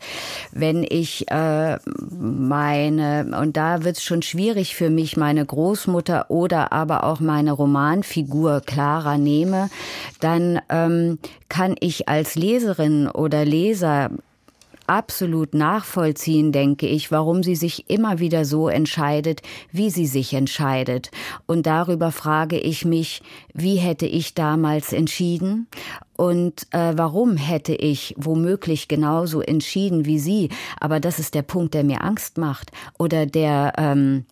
[0.51, 1.77] wenn ich äh,
[2.09, 7.51] meine, und da wird es schon schwierig für mich, meine Großmutter oder aber auch meine
[7.51, 9.69] Romanfigur Clara nehme,
[10.21, 14.09] dann ähm, kann ich als Leserin oder Leser
[14.89, 21.11] absolut nachvollziehen, denke ich, warum sie sich immer wieder so entscheidet, wie sie sich entscheidet.
[21.45, 23.21] Und darüber frage ich mich,
[23.53, 25.67] wie hätte ich damals entschieden?
[26.17, 30.49] Und äh, warum hätte ich womöglich genauso entschieden wie sie?
[30.79, 34.25] Aber das ist der Punkt, der mir Angst macht oder der ähm,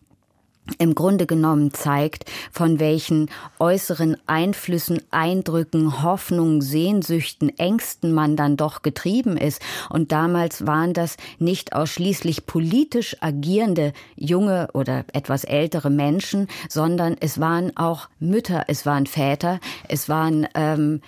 [0.78, 8.82] im Grunde genommen zeigt, von welchen äußeren Einflüssen, Eindrücken, Hoffnungen, Sehnsüchten, Ängsten man dann doch
[8.82, 9.62] getrieben ist.
[9.88, 17.40] Und damals waren das nicht ausschließlich politisch agierende junge oder etwas ältere Menschen, sondern es
[17.40, 21.00] waren auch Mütter, es waren Väter, es waren ähm,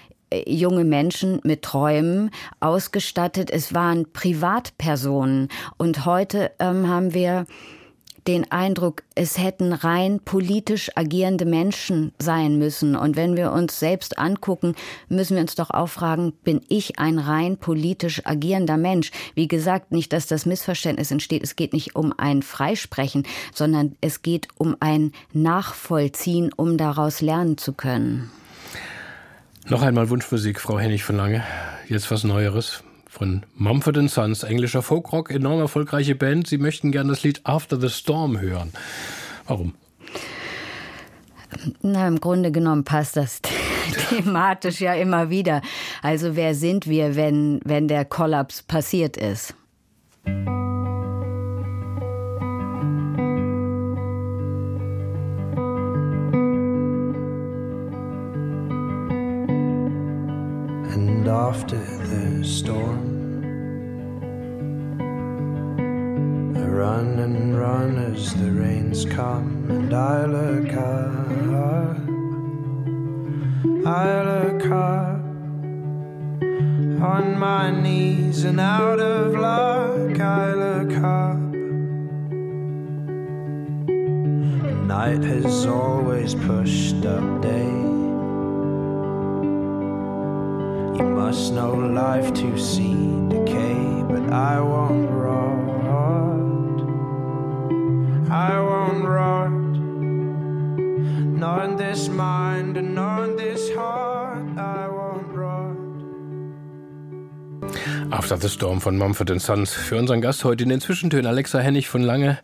[0.47, 2.31] junge Menschen mit Träumen
[2.61, 5.49] ausgestattet, es waren Privatpersonen.
[5.77, 7.47] Und heute ähm, haben wir
[8.27, 12.97] den Eindruck, es hätten rein politisch agierende Menschen sein müssen.
[12.97, 14.75] Und wenn wir uns selbst angucken,
[15.09, 19.11] müssen wir uns doch auch fragen, bin ich ein rein politisch agierender Mensch?
[19.35, 21.43] Wie gesagt, nicht, dass das Missverständnis entsteht.
[21.43, 27.59] Es geht nicht um ein Freisprechen, sondern es geht um ein Nachvollziehen, um daraus lernen
[27.59, 28.31] zu können.
[29.69, 31.45] Noch einmal Wunschmusik, Frau Hennig von Lange.
[31.89, 36.47] Jetzt was Neueres von Mumford Sons, englischer Folkrock, enorm erfolgreiche Band.
[36.47, 38.73] Sie möchten gerne das Lied After the Storm hören.
[39.47, 39.75] Warum?
[41.83, 43.43] Na, im Grunde genommen passt das
[44.09, 45.61] thematisch ja immer wieder.
[46.03, 49.55] Also wer sind wir, wenn, wenn der Kollaps passiert ist?
[60.93, 62.00] And after
[62.45, 63.11] storm
[66.57, 71.29] I run and run as the rains come, and I look up,
[73.87, 75.21] I look up
[77.03, 81.39] on my knees and out of luck, I look up.
[84.87, 87.90] Night has always pushed up day.
[91.01, 92.95] You must know life to see
[93.29, 95.11] decay, but I won't
[98.31, 99.51] I won't rot,
[101.41, 104.47] nor in this mind and nor in this heart.
[104.57, 105.77] I won't rot.
[108.13, 109.73] After the Storm von Mumford Sons.
[109.73, 112.39] Für unseren Gast heute in den Zwischentönen Alexa Hennig von Lange.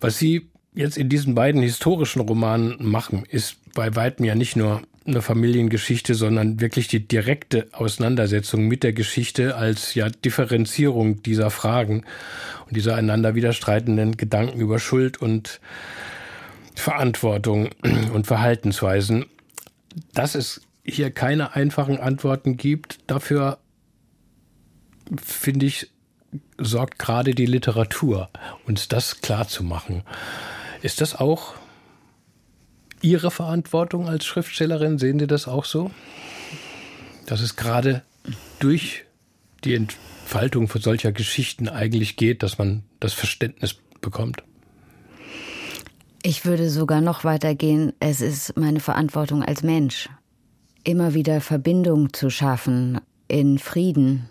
[0.00, 4.82] Was Sie jetzt in diesen beiden historischen Romanen machen, ist bei weitem ja nicht nur
[5.06, 12.04] eine Familiengeschichte, sondern wirklich die direkte Auseinandersetzung mit der Geschichte als ja Differenzierung dieser Fragen
[12.66, 15.60] und dieser einander widerstreitenden Gedanken über Schuld und
[16.74, 17.70] Verantwortung
[18.12, 19.26] und Verhaltensweisen.
[20.14, 23.58] Dass es hier keine einfachen Antworten gibt, dafür
[25.22, 25.90] finde ich,
[26.58, 28.30] sorgt gerade die Literatur,
[28.66, 30.02] uns das klar zu machen.
[30.82, 31.54] Ist das auch
[33.02, 34.98] Ihre Verantwortung als Schriftstellerin?
[34.98, 35.90] Sehen Sie das auch so?
[37.26, 38.02] Dass es gerade
[38.58, 39.04] durch
[39.64, 44.42] die Entfaltung von solcher Geschichten eigentlich geht, dass man das Verständnis bekommt?
[46.22, 47.92] Ich würde sogar noch weiter gehen.
[47.98, 50.10] Es ist meine Verantwortung als Mensch,
[50.84, 54.28] immer wieder Verbindung zu schaffen in Frieden.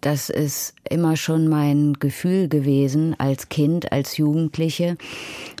[0.00, 4.96] Das ist immer schon mein Gefühl gewesen als Kind, als Jugendliche.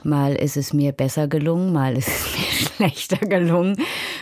[0.06, 2.32] Mal ist es mir besser gelungen, mal ist es
[2.78, 3.76] mir schlechter gelungen,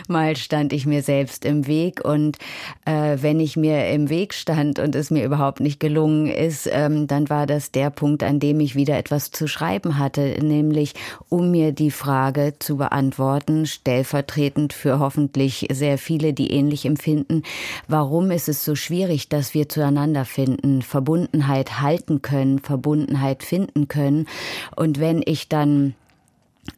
[0.07, 2.39] mal stand ich mir selbst im Weg und
[2.85, 7.05] äh, wenn ich mir im Weg stand und es mir überhaupt nicht gelungen ist, ähm,
[7.05, 10.93] dann war das der Punkt, an dem ich wieder etwas zu schreiben hatte, nämlich
[11.29, 17.43] um mir die Frage zu beantworten, stellvertretend für hoffentlich sehr viele, die ähnlich empfinden,
[17.87, 24.27] warum ist es so schwierig, dass wir zueinander finden, Verbundenheit halten können, Verbundenheit finden können.
[24.75, 25.74] Und wenn ich dann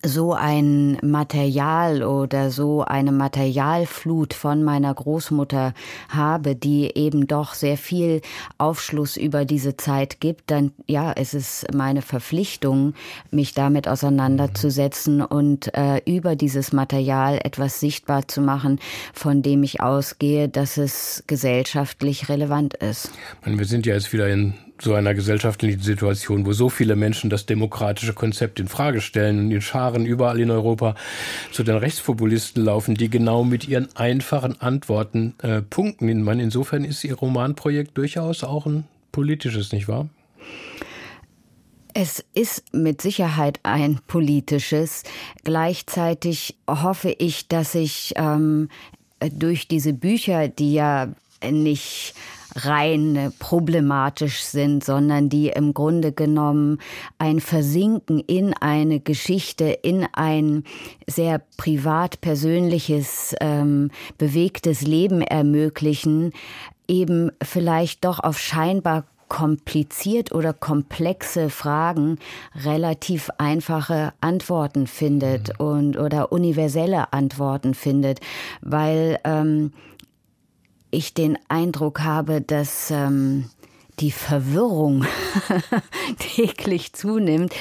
[0.03, 5.73] so ein Material oder so eine Materialflut von meiner Großmutter
[6.09, 8.21] habe, die eben doch sehr viel
[8.57, 12.93] Aufschluss über diese Zeit gibt, dann ja, es ist meine Verpflichtung,
[13.31, 18.79] mich damit auseinanderzusetzen und äh, über dieses Material etwas sichtbar zu machen,
[19.13, 23.11] von dem ich ausgehe, dass es gesellschaftlich relevant ist.
[23.45, 27.45] Wir sind ja jetzt wieder in so einer gesellschaftlichen Situation, wo so viele Menschen das
[27.45, 30.95] demokratische Konzept in Frage stellen und in Scharen überall in Europa
[31.51, 36.09] zu den Rechtspopulisten laufen, die genau mit ihren einfachen Antworten äh, punkten.
[36.39, 40.09] insofern ist Ihr Romanprojekt durchaus auch ein politisches, nicht wahr?
[41.93, 45.01] Es ist mit Sicherheit ein politisches.
[45.43, 48.69] Gleichzeitig hoffe ich, dass ich ähm,
[49.31, 51.07] durch diese Bücher, die ja
[51.43, 52.13] nicht
[52.65, 56.79] rein problematisch sind, sondern die im Grunde genommen
[57.17, 60.63] ein Versinken in eine Geschichte, in ein
[61.07, 66.33] sehr privat persönliches, ähm, bewegtes Leben ermöglichen,
[66.87, 72.17] eben vielleicht doch auf scheinbar kompliziert oder komplexe Fragen
[72.63, 75.65] relativ einfache Antworten findet mhm.
[75.65, 78.19] und oder universelle Antworten findet,
[78.61, 79.73] weil ähm,
[80.91, 83.49] ich den Eindruck habe, dass ähm,
[83.99, 85.05] die Verwirrung
[86.19, 87.53] täglich zunimmt.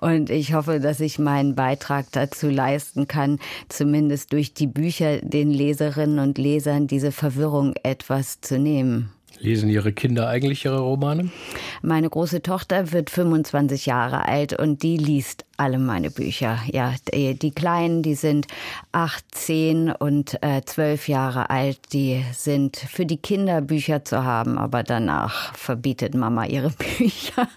[0.00, 5.50] Und ich hoffe, dass ich meinen Beitrag dazu leisten kann, zumindest durch die Bücher den
[5.50, 9.12] Leserinnen und Lesern diese Verwirrung etwas zu nehmen.
[9.42, 11.30] Lesen Ihre Kinder eigentlich Ihre Romane?
[11.82, 16.60] Meine große Tochter wird 25 Jahre alt und die liest alle meine Bücher.
[16.70, 18.46] Ja, die, Kleinen, die sind
[18.92, 21.80] 18 und äh, 12 Jahre alt.
[21.92, 27.48] Die sind für die Kinder Bücher zu haben, aber danach verbietet Mama ihre Bücher.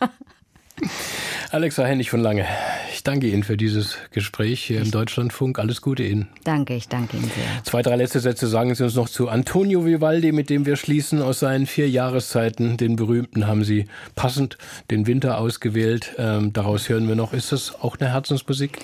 [1.52, 2.46] Alexa Hennig von Lange,
[2.92, 5.60] ich danke Ihnen für dieses Gespräch hier im Deutschlandfunk.
[5.60, 6.28] Alles Gute Ihnen.
[6.44, 7.64] Danke, ich danke Ihnen sehr.
[7.64, 11.22] Zwei, drei letzte Sätze sagen Sie uns noch zu Antonio Vivaldi, mit dem wir schließen
[11.22, 12.78] aus seinen vier Jahreszeiten.
[12.78, 14.58] Den berühmten haben Sie passend
[14.92, 16.14] den Winter ausgewählt.
[16.18, 17.34] Ähm, daraus hören wir noch.
[17.34, 18.80] Ist das auch eine Herzensmusik?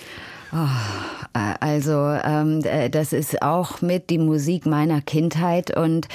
[0.53, 0.67] Oh,
[1.61, 2.61] also ähm,
[2.91, 6.09] das ist auch mit die Musik meiner Kindheit und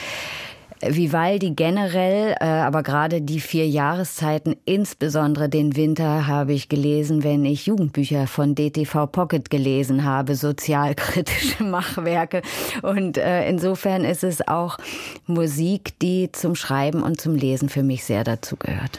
[0.82, 7.44] Vivaldi generell, äh, aber gerade die vier Jahreszeiten, insbesondere den Winter, habe ich gelesen, wenn
[7.44, 12.42] ich Jugendbücher von DTV Pocket gelesen habe, sozialkritische Machwerke.
[12.82, 14.78] Und äh, insofern ist es auch
[15.26, 18.98] Musik, die zum Schreiben und zum Lesen für mich sehr dazu gehört.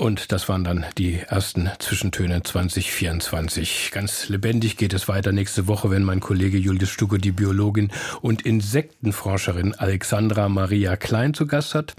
[0.00, 3.90] Und das waren dann die ersten Zwischentöne 2024.
[3.92, 7.92] Ganz lebendig geht es weiter nächste Woche, wenn mein Kollege Julius Stucke die Biologin
[8.22, 11.94] und Insektenforscherin Alexandra Maria Klein zu Gast hat.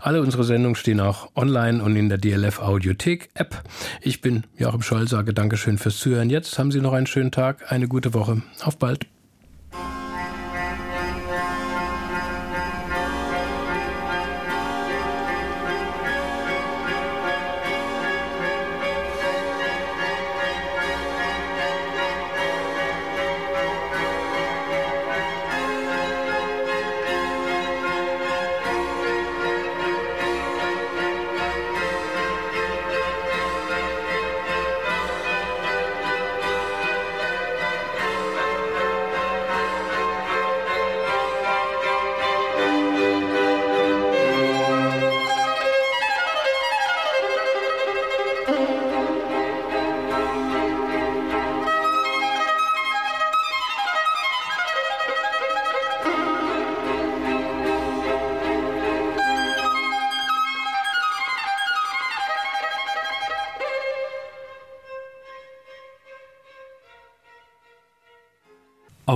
[0.00, 3.62] Alle unsere Sendungen stehen auch online und in der DLF Audiothek App.
[4.00, 6.30] Ich bin Joachim Scholl, sage Dankeschön fürs Zuhören.
[6.30, 8.40] Jetzt haben Sie noch einen schönen Tag, eine gute Woche.
[8.62, 9.04] Auf bald.